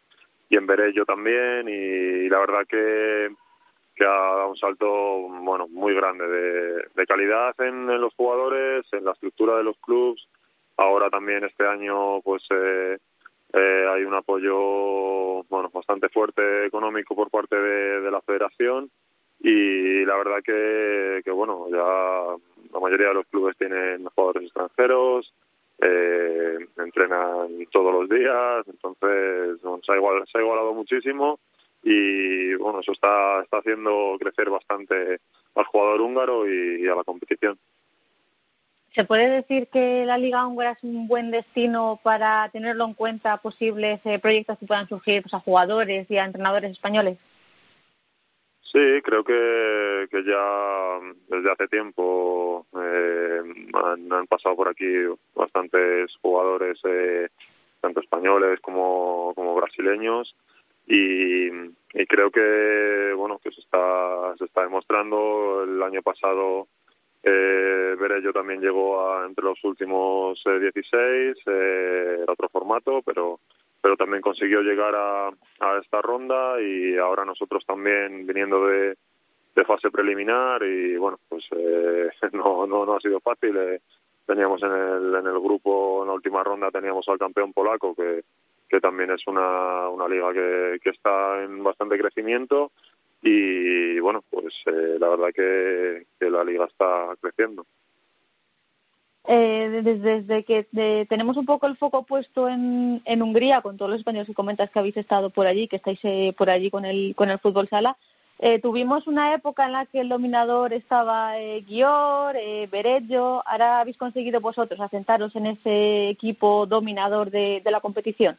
[0.49, 3.29] y en Veré yo también y la verdad que,
[4.01, 4.87] ha dado un salto
[5.43, 6.25] bueno muy grande
[6.95, 10.25] de, calidad en, los jugadores, en la estructura de los clubes.
[10.77, 12.97] Ahora también este año pues eh,
[13.53, 18.89] eh, hay un apoyo bueno bastante fuerte económico por parte de, de la federación
[19.41, 22.37] y la verdad que, que bueno ya
[22.73, 25.33] la mayoría de los clubes tienen jugadores extranjeros
[27.71, 31.39] todos los días, entonces se, ha igual, se ha igualado muchísimo
[31.83, 35.19] y bueno, eso está, está haciendo crecer bastante
[35.55, 37.57] al jugador húngaro y, a la competición.
[38.93, 43.37] ¿Se puede decir que la Liga Húngara es un buen destino para tenerlo en cuenta
[43.37, 47.17] posibles eh, proyectos que puedan surgir pues, a jugadores y a entrenadores españoles?
[48.71, 53.41] Sí, creo que, que ya desde hace tiempo eh,
[53.73, 54.85] han, pasado por aquí
[55.33, 57.29] bastantes jugadores, eh,
[57.81, 60.35] tanto españoles como, como brasileños,
[60.85, 65.63] y, y, creo que bueno que se está se está demostrando.
[65.63, 66.67] El año pasado
[67.23, 73.39] eh, Berello también llegó a, entre los últimos 16, eh, era otro formato, pero
[73.81, 78.97] pero también consiguió llegar a, a esta ronda y ahora nosotros también viniendo de,
[79.55, 83.55] de fase preliminar y bueno, pues eh, no, no, no ha sido fácil.
[83.57, 83.81] Eh,
[84.25, 88.23] teníamos en el, en el grupo, en la última ronda teníamos al campeón polaco que,
[88.69, 92.71] que también es una, una liga que, que está en bastante crecimiento
[93.21, 97.65] y bueno, pues eh, la verdad que, que la liga está creciendo
[99.31, 100.63] eh, desde, que
[101.07, 104.79] tenemos un poco el foco puesto en, Hungría, con todos los españoles que comentas que
[104.79, 107.95] habéis estado por allí, que estáis eh, por allí con el, con el fútbol sala,
[108.39, 113.81] eh, tuvimos una época en la que el dominador estaba eh, Guior, eh, Berello, ahora
[113.81, 118.35] habéis conseguido vosotros asentaros en ese equipo dominador de, de la competición.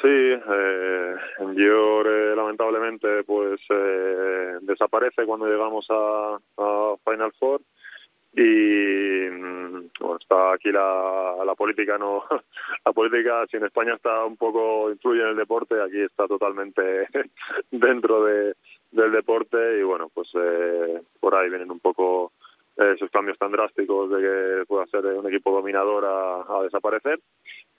[0.00, 1.14] Sí, eh,
[1.56, 6.38] Gior eh, lamentablemente pues eh, desaparece cuando llegamos a
[7.04, 7.60] Final Four
[8.38, 12.22] y mm, bueno, está aquí la, la política no
[12.86, 17.08] la política si en España está un poco influye en el deporte aquí está totalmente
[17.70, 18.54] dentro de
[18.92, 22.32] del deporte y bueno pues eh, por ahí vienen un poco
[22.78, 27.18] esos cambios tan drásticos de que pueda ser un equipo dominador a, a desaparecer.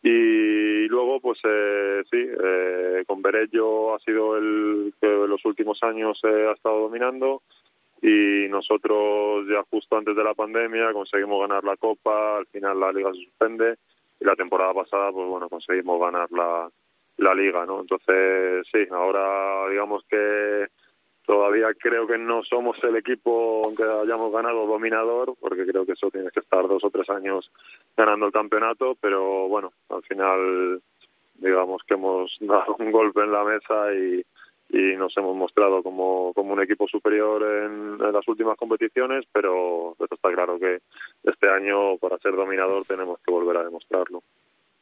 [0.01, 5.82] Y luego pues eh, sí eh, con Berello ha sido el que en los últimos
[5.84, 7.41] años eh, ha estado dominando
[8.02, 12.93] y nosotros ya justo antes de la pandemia conseguimos ganar la copa al final la
[12.93, 13.76] liga se suspende
[14.20, 16.70] y la temporada pasada pues bueno conseguimos ganar la
[17.18, 20.68] la liga no entonces sí ahora digamos que
[21.26, 26.10] todavía creo que no somos el equipo aunque hayamos ganado dominador porque creo que eso
[26.10, 27.52] tiene que estar dos o tres años
[27.97, 30.82] ganando el campeonato pero bueno al final
[31.36, 34.24] digamos que hemos dado un golpe en la mesa y
[34.70, 40.32] y nos hemos mostrado como, como un equipo superior en, las últimas competiciones, pero, está
[40.32, 40.80] claro que
[41.24, 44.22] este año para ser dominador tenemos que volver a demostrarlo.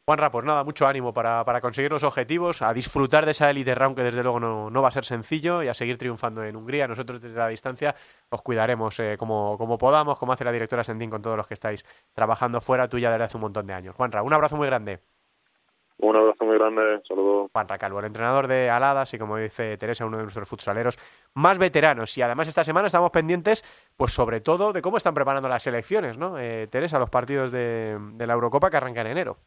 [0.04, 3.74] Juanra, pues nada, mucho ánimo para, para conseguir los objetivos, a disfrutar de esa Elite
[3.74, 6.56] Round que desde luego no, no va a ser sencillo y a seguir triunfando en
[6.56, 6.88] Hungría.
[6.88, 7.94] Nosotros desde la distancia
[8.30, 11.52] os cuidaremos eh, como, como podamos, como hace la directora Sendín con todos los que
[11.52, 11.84] estáis
[12.14, 13.94] trabajando fuera tuya desde hace un montón de años.
[13.96, 15.00] Juanra, un abrazo muy grande.
[16.00, 17.50] Un abrazo muy grande, saludos.
[17.52, 20.96] Juan Racalvo, el entrenador de Aladas y como dice Teresa, uno de nuestros futsaleros
[21.34, 22.16] más veteranos.
[22.16, 23.64] Y además esta semana estamos pendientes,
[23.96, 26.38] pues sobre todo, de cómo están preparando las selecciones, ¿no?
[26.38, 29.38] Eh, Teresa, los partidos de, de la Eurocopa que arrancan en enero.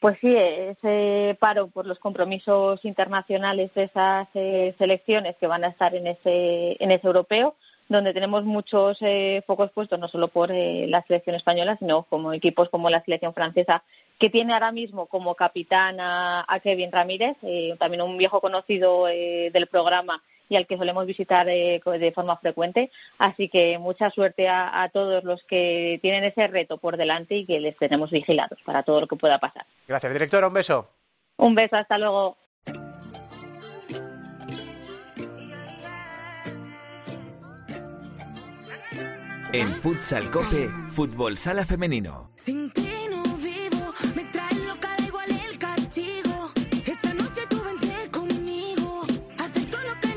[0.00, 5.68] Pues sí, ese paro por los compromisos internacionales de esas eh, selecciones que van a
[5.68, 7.56] estar en ese, en ese europeo,
[7.88, 12.32] donde tenemos muchos eh, focos puestos no solo por eh, la selección española, sino como
[12.32, 13.82] equipos como la selección francesa,
[14.18, 19.66] que tiene ahora mismo como capitán a, Kevin Ramírez, eh, también un viejo conocido del
[19.68, 22.90] programa y al que solemos visitar de forma frecuente.
[23.18, 27.46] Así que mucha suerte a, a, todos los que tienen ese reto por delante y
[27.46, 29.66] que les tenemos vigilados para todo lo que pueda pasar.
[29.86, 30.48] Gracias, directora.
[30.48, 30.88] Un beso.
[31.36, 32.36] Un beso, hasta luego.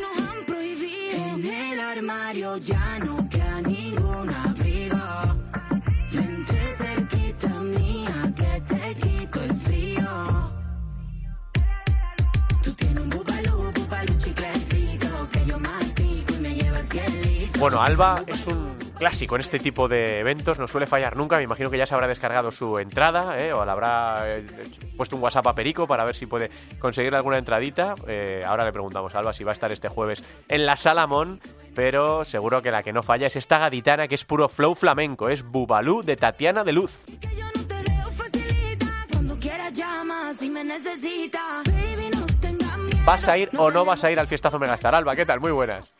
[0.04, 1.36] Nos han prohibido.
[1.36, 4.98] En el armario ya no queda ningún abrigo.
[6.12, 10.52] Vente cerquita mía, que te quito el frío.
[12.64, 17.60] Tú tienes un bubalú, bubalú chiclecito, que yo mastico y me lleva al cielito.
[17.60, 18.71] Bueno, Alba es un
[19.02, 21.38] clásico en este tipo de eventos, no suele fallar nunca.
[21.38, 23.52] Me imagino que ya se habrá descargado su entrada ¿eh?
[23.52, 24.44] o le habrá eh,
[24.96, 27.96] puesto un WhatsApp a Perico para ver si puede conseguir alguna entradita.
[28.08, 31.42] Eh, ahora le preguntamos a Alba si va a estar este jueves en la Salamón,
[31.74, 35.30] pero seguro que la que no falla es esta gaditana que es puro flow flamenco,
[35.30, 37.04] es Bubalú de Tatiana de Luz.
[43.04, 44.94] ¿Vas a ir o no vas a ir al fiestazo Megastar?
[44.94, 45.40] Alba, ¿qué tal?
[45.40, 45.92] Muy buenas.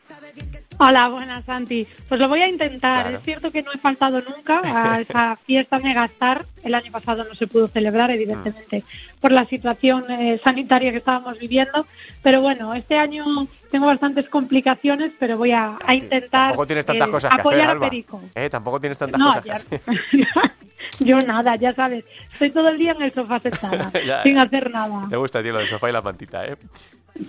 [0.84, 1.86] Hola, buenas, Santi.
[2.08, 3.14] Pues lo voy a intentar.
[3.14, 6.44] Es cierto que no he faltado nunca a esa fiesta Megastar.
[6.64, 8.82] El año pasado no se pudo celebrar, evidentemente,
[9.20, 11.86] por la situación eh, sanitaria que estábamos viviendo.
[12.24, 13.24] Pero bueno, este año
[13.70, 17.76] tengo bastantes complicaciones, pero voy a, intentar Tampoco tienes tantas eh, cosas que apoyar hacer,
[17.76, 17.80] a.
[17.80, 18.20] Perico.
[18.34, 19.80] Eh, tampoco tienes tantas No, cosas que hacer.
[20.98, 22.04] Yo nada, ya sabes.
[22.32, 23.92] Estoy todo el día en el sofá sentada,
[24.24, 25.06] sin hacer nada.
[25.08, 26.56] Te gusta, tío, lo del sofá y la mantita, ¿eh?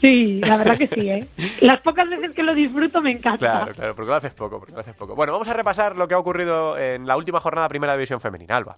[0.01, 1.27] Sí, la verdad que sí, ¿eh?
[1.61, 3.37] Las pocas veces que lo disfruto me encanta.
[3.37, 5.15] Claro, claro, porque lo haces poco, porque lo haces poco.
[5.15, 8.21] Bueno, vamos a repasar lo que ha ocurrido en la última jornada de Primera División
[8.21, 8.77] Femenina, Alba.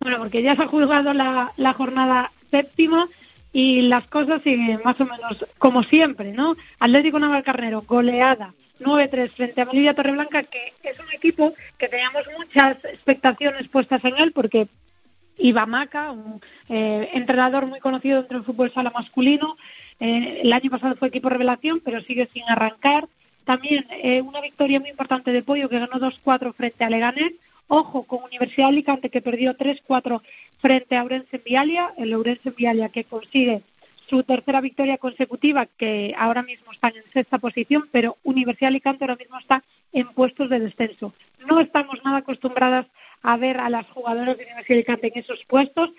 [0.00, 3.08] Bueno, porque ya se ha juzgado la, la jornada séptima
[3.52, 6.54] y las cosas siguen más o menos como siempre, ¿no?
[6.78, 12.76] Atlético Navalcarnero, goleada 9-3 frente a Melilla Torreblanca, que es un equipo que teníamos muchas
[12.84, 14.68] expectaciones puestas en él porque
[15.38, 19.56] Iba Maca, un eh, entrenador muy conocido dentro del fútbol sala masculino.
[20.00, 23.08] Eh, el año pasado fue equipo revelación, pero sigue sin arrancar.
[23.44, 27.32] También eh, una victoria muy importante de Pollo que ganó 2-4 frente a Leganés.
[27.68, 30.22] Ojo con Universidad Alicante que perdió 3-4
[30.60, 31.94] frente a Ourense en Vialia.
[31.96, 33.62] El Ourense en Vialia que consigue
[34.08, 39.16] su tercera victoria consecutiva, que ahora mismo están en sexta posición, pero Universidad Alicante ahora
[39.16, 39.62] mismo está
[39.92, 41.12] en puestos de descenso.
[41.46, 42.86] No estamos nada acostumbradas
[43.22, 45.90] a ver a las jugadoras de Universidad de Alicante en esos puestos.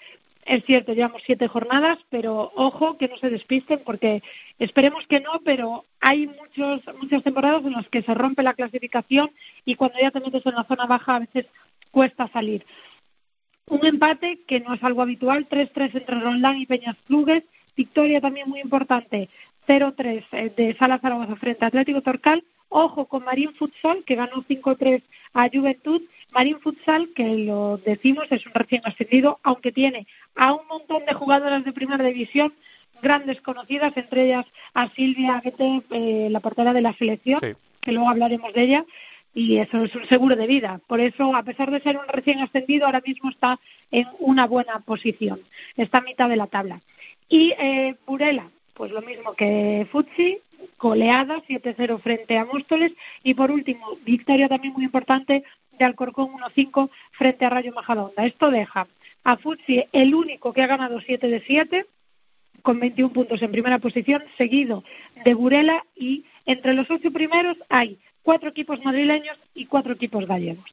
[0.45, 4.23] Es cierto, llevamos siete jornadas, pero ojo que no se despisten porque
[4.57, 9.29] esperemos que no, pero hay muchos, muchas temporadas en las que se rompe la clasificación
[9.65, 11.45] y cuando ya te metes en la zona baja a veces
[11.91, 12.65] cuesta salir.
[13.67, 17.43] Un empate que no es algo habitual, 3-3 entre Roldán y Peñas Clubes,
[17.77, 19.29] victoria también muy importante,
[19.67, 24.43] 0-3 eh, de Sala Zaragoza frente a Atlético Torcal, ojo con Marín Futsal que ganó
[24.43, 25.03] 5-3
[25.33, 26.01] a Juventud,
[26.31, 31.13] Marín Futsal que lo decimos es un recién ascendido, aunque tiene a un montón de
[31.13, 32.53] jugadoras de primera división,
[33.01, 37.39] grandes conocidas, entre ellas a Silvia Guete, eh, la portera de la selección,
[37.81, 38.85] que luego hablaremos de ella,
[39.33, 40.81] y eso es un seguro de vida.
[40.87, 43.59] Por eso, a pesar de ser un recién ascendido, ahora mismo está
[43.91, 45.39] en una buena posición.
[45.77, 46.81] Está a mitad de la tabla.
[47.27, 50.39] Y eh, Burela, pues lo mismo que Futsi,
[50.79, 52.91] goleada 7-0 frente a Móstoles.
[53.23, 55.43] Y por último, victoria también muy importante
[55.79, 58.25] de Alcorcón 1-5 frente a Rayo Majadahonda.
[58.25, 58.87] Esto deja
[59.23, 61.85] a Futsi el único que ha ganado 7 de 7
[62.61, 64.83] con 21 puntos en primera posición, seguido
[65.23, 70.69] de Burela y entre los ocho primeros hay cuatro equipos madrileños y cuatro equipos gallegos.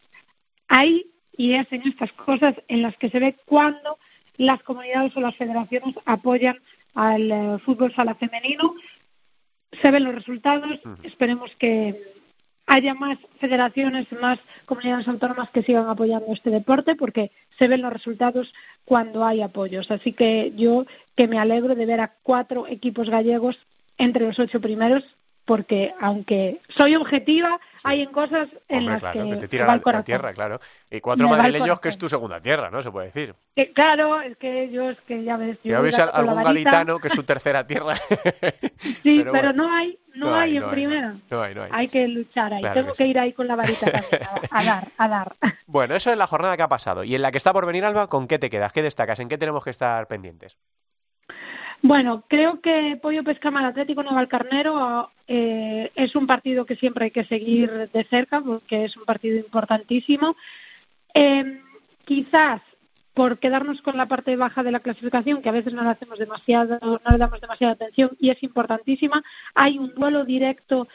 [0.68, 3.98] Ahí, y es en estas cosas en las que se ve cuándo
[4.36, 6.58] las comunidades o las federaciones apoyan
[6.94, 8.74] al eh, fútbol sala femenino.
[9.80, 12.16] Se ven los resultados, esperemos que
[12.66, 17.92] haya más federaciones, más comunidades autónomas que sigan apoyando este deporte, porque se ven los
[17.92, 18.52] resultados
[18.84, 19.90] cuando hay apoyos.
[19.90, 20.84] Así que yo
[21.16, 23.56] que me alegro de ver a cuatro equipos gallegos
[23.98, 25.04] entre los ocho primeros,
[25.46, 29.66] porque aunque soy objetiva, hay en cosas en Hombre, las claro, que, que te tira
[29.66, 30.60] la, el la tierra, claro.
[30.90, 32.82] Y cuatro madrileños que es tu segunda tierra, ¿no?
[32.82, 33.34] Se puede decir.
[33.54, 37.14] Que, claro, es que yo es que ya ves, yo la algún gaditano que es
[37.14, 37.94] su tercera tierra.
[39.02, 41.14] Sí, pero no hay, no, hay en primera.
[41.30, 41.88] No hay, no hay.
[41.88, 42.60] que luchar ahí.
[42.60, 45.36] Claro Tengo que que, ir ahí con la varita también, a, a dar, a dar.
[45.66, 47.04] Bueno, eso es la jornada que ha pasado.
[47.04, 48.72] Y en la que está por venir, Alba, ¿con qué te quedas?
[48.72, 49.20] ¿Qué destacas?
[49.20, 50.56] ¿En qué tenemos que estar pendientes?
[51.82, 57.10] Bueno, creo que Pollo Pescama al Atlético Navalcarnero eh, es un partido que siempre hay
[57.10, 60.36] que seguir de cerca porque es un partido importantísimo.
[61.14, 61.60] Eh,
[62.04, 62.60] quizás
[63.16, 66.18] por quedarnos con la parte baja de la clasificación, que a veces no le hacemos
[66.18, 69.24] demasiado, no le damos demasiada atención y es importantísima,
[69.54, 70.86] hay un duelo directo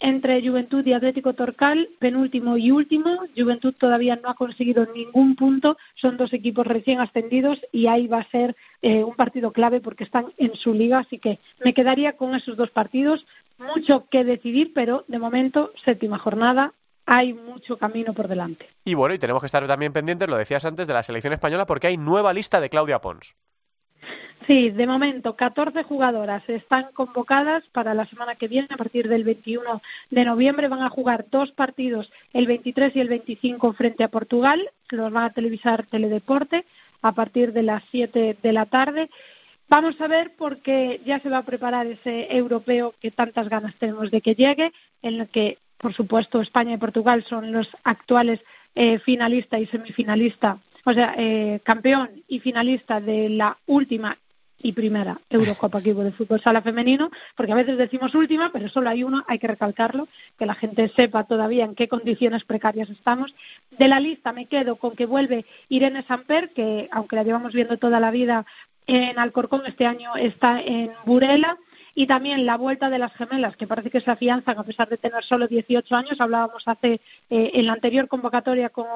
[0.00, 3.18] entre Juventud y Atlético Torcal, penúltimo y último.
[3.36, 8.20] Juventud todavía no ha conseguido ningún punto, son dos equipos recién ascendidos y ahí va
[8.20, 12.16] a ser eh, un partido clave porque están en su liga, así que me quedaría
[12.16, 13.24] con esos dos partidos.
[13.58, 16.72] Mucho que decidir, pero de momento, séptima jornada,
[17.04, 18.68] hay mucho camino por delante.
[18.84, 21.66] Y bueno, y tenemos que estar también pendientes, lo decías antes, de la selección española
[21.66, 23.34] porque hay nueva lista de Claudia Pons.
[24.46, 29.22] Sí, de momento 14 jugadoras están convocadas para la semana que viene, a partir del
[29.22, 30.68] 21 de noviembre.
[30.68, 34.70] Van a jugar dos partidos, el 23 y el 25 frente a Portugal.
[34.88, 36.64] Los van a televisar Teledeporte
[37.02, 39.10] a partir de las 7 de la tarde.
[39.68, 44.10] Vamos a ver porque ya se va a preparar ese europeo que tantas ganas tenemos
[44.10, 44.72] de que llegue,
[45.02, 48.40] en el que, por supuesto, España y Portugal son los actuales
[48.74, 54.16] eh, finalista y semifinalista, o sea, eh, campeón y finalista de la última
[54.62, 58.90] y primera Eurocopa Equipo de Fútbol Sala Femenino, porque a veces decimos última, pero solo
[58.90, 60.08] hay una, hay que recalcarlo,
[60.38, 63.34] que la gente sepa todavía en qué condiciones precarias estamos.
[63.78, 67.78] De la lista me quedo con que vuelve Irene Samper, que aunque la llevamos viendo
[67.78, 68.44] toda la vida
[68.86, 71.56] en Alcorcón, este año está en Burela,
[72.00, 74.96] y también la vuelta de las gemelas, que parece que se afianzan a pesar de
[74.96, 76.18] tener solo 18 años.
[76.18, 76.94] Hablábamos hace
[77.28, 78.86] eh, en la anterior convocatoria con,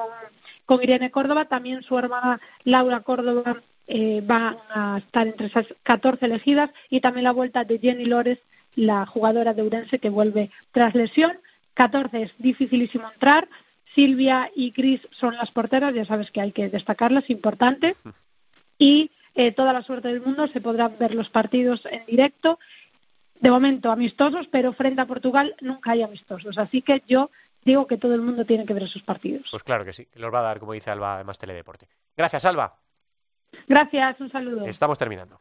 [0.65, 6.25] con Irene Córdoba, también su hermana Laura Córdoba eh, van a estar entre esas 14
[6.25, 8.39] elegidas y también la vuelta de Jenny Lores,
[8.73, 11.33] la jugadora de Urense que vuelve tras lesión.
[11.75, 13.47] 14 es dificilísimo entrar.
[13.93, 17.95] Silvia y Cris son las porteras, ya sabes que hay que destacarlas, importante.
[18.77, 22.57] Y eh, toda la suerte del mundo, se podrán ver los partidos en directo
[23.39, 26.57] de momento amistosos, pero frente a Portugal nunca hay amistosos.
[26.57, 27.29] Así que yo
[27.63, 29.47] digo que todo el mundo tiene que ver esos partidos.
[29.51, 31.87] Pues claro que sí, los va a dar, como dice Alba, además Teledeporte.
[32.15, 32.75] Gracias, Alba.
[33.67, 34.65] Gracias, un saludo.
[34.67, 35.39] Estamos terminando.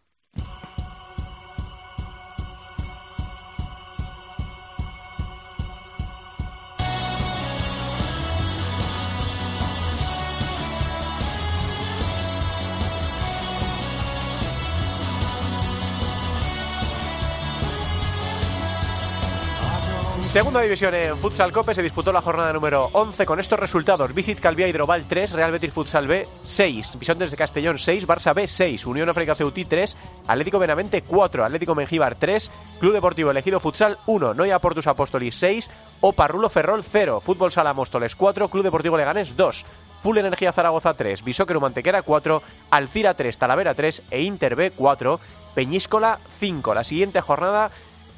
[20.35, 24.13] Segunda división en Futsal Cope se disputó la jornada número 11 con estos resultados.
[24.13, 28.49] Visit Calvía Hidroval 3, Real Betis Futsal B 6, Bisontes de Castellón 6, Barça B
[28.49, 33.99] 6, Unión África Ceutí 3, Atlético Benavente 4, Atlético Mengíbar 3, Club Deportivo Elegido Futsal
[34.07, 35.71] 1, Noia Portus Apóstolis 6,
[36.01, 39.65] Oparrulo Ferrol 0, Fútbol Sala Móstoles 4, Club Deportivo Leganés 2,
[40.03, 45.21] Full Energía Zaragoza 3, Bisóquero Mantequera 4, Alcira 3, Talavera 3 e Inter B 4,
[45.55, 46.75] Peñíscola 5.
[46.75, 47.71] La siguiente jornada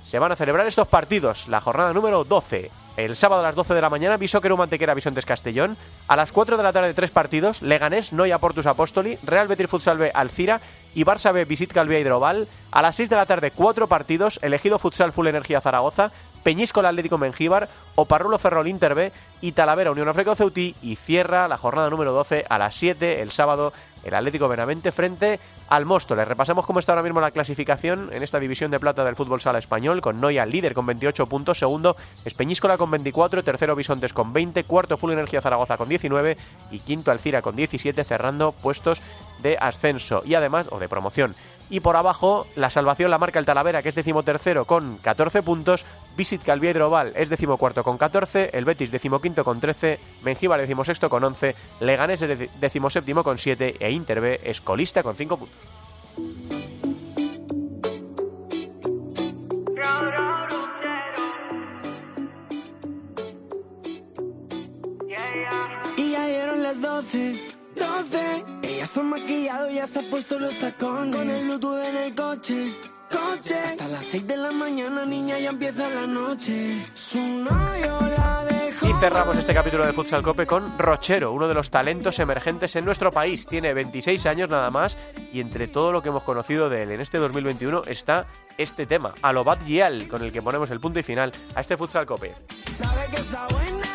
[0.07, 1.49] se van a celebrar estos partidos.
[1.49, 2.71] La jornada número 12.
[2.97, 5.77] El sábado a las 12 de la mañana, Bisóquero Mantequera Bisontes Castellón.
[6.07, 7.61] A las 4 de la tarde, tres partidos.
[7.61, 10.61] Leganés, Noia Portus Apóstoli, Real Betis Futsal B Alcira
[10.95, 12.47] y Barça B Visit Calvía Hidroval.
[12.71, 14.39] A las 6 de la tarde, cuatro partidos.
[14.43, 16.13] Elegido Futsal Full Energía Zaragoza,
[16.45, 20.77] Peñíscola Atlético Mengíbar, Oparrulo Ferrol Inter B y Talavera Unión Africa Ceutí.
[20.83, 23.73] Y cierra la jornada número 12 a las 7 el sábado
[24.07, 26.29] el Atlético Benavente frente al Móstoles.
[26.29, 29.59] Repasamos cómo está ahora mismo la clasificación en esta división de plata del fútbol sala
[29.59, 34.65] español, con Noia líder con 28 puntos, segundo Espeñíscola con 24, tercero Bisontes con 20,
[34.65, 36.37] cuarto Full Energía Zaragoza con 19
[36.71, 39.03] y quinto Alcira con 17, cerrando puestos
[39.43, 40.23] de ascenso.
[40.25, 41.35] Y además, o de promoción.
[41.69, 45.85] Y por abajo, la salvación la marca el Talavera, que es decimotercero con 14 puntos.
[46.17, 48.51] Visit Calvía Hidroval es decimocuarto con 14.
[48.53, 49.99] El Betis decimoquinto con 13.
[50.23, 51.57] Mengíbar decimosexto con 11.
[51.81, 52.25] Leganés
[52.61, 53.77] decimoséptimo con 7.
[53.81, 55.59] E Inter B es colista con 5 puntos.
[65.97, 67.56] Y ya las 12,
[68.03, 68.45] 12.
[68.63, 71.17] Ella se ha maquillado, ya se ha puesto los tacones.
[71.17, 72.77] Con el Bluetooth en el coche,
[73.11, 73.59] coche.
[73.59, 76.87] Hasta las 6 de la mañana, niña, ya empieza la noche.
[76.95, 78.87] Su novio la dejó.
[78.87, 82.85] Y cerramos este capítulo de Futsal Cope con Rochero, uno de los talentos emergentes en
[82.85, 83.47] nuestro país.
[83.47, 84.97] Tiene 26 años nada más
[85.33, 88.27] y entre todo lo que hemos conocido de él en este 2021 está
[88.59, 92.05] este tema, Alobat Gial, con el que ponemos el punto y final a este Futsal
[92.07, 92.35] Cope.
[92.79, 93.86] Sabe que está buena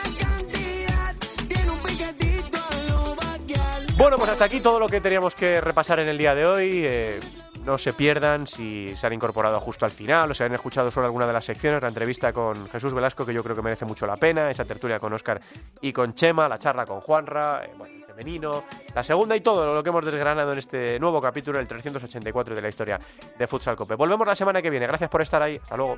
[4.02, 6.72] Bueno, pues hasta aquí todo lo que teníamos que repasar en el día de hoy.
[6.74, 7.20] Eh,
[7.64, 11.06] no se pierdan si se han incorporado justo al final o si han escuchado solo
[11.06, 14.08] alguna de las secciones, la entrevista con Jesús Velasco, que yo creo que merece mucho
[14.08, 15.39] la pena, esa tertulia con Óscar
[15.82, 18.64] y con Chema, la charla con Juanra, eh, bueno, el femenino,
[18.95, 22.62] la segunda y todo lo que hemos desgranado en este nuevo capítulo, el 384 de
[22.64, 22.99] la historia
[23.38, 23.93] de Futsal Cope.
[23.93, 24.88] Volvemos la semana que viene.
[24.88, 25.60] Gracias por estar ahí.
[25.62, 25.97] Hasta luego.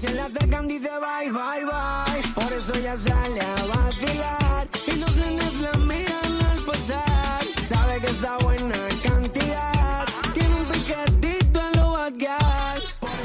[0.00, 2.32] Se le acercan dice bye, bye, bye.
[2.34, 4.68] Por eso ya sale a vacilar.
[4.86, 7.40] Y los nenes la miran al pasar.
[7.68, 10.06] Sabe que está buena cantidad.
[10.32, 12.82] Tiene un piquetito en lo vaquial.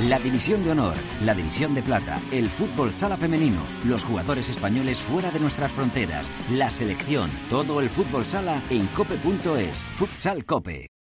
[0.10, 5.00] La división de honor, la división de plata, el fútbol sala femenino, los jugadores españoles
[5.00, 9.78] fuera de nuestras fronteras, la selección, todo el fútbol sala en cope.es.
[9.96, 10.95] Futsal Cope.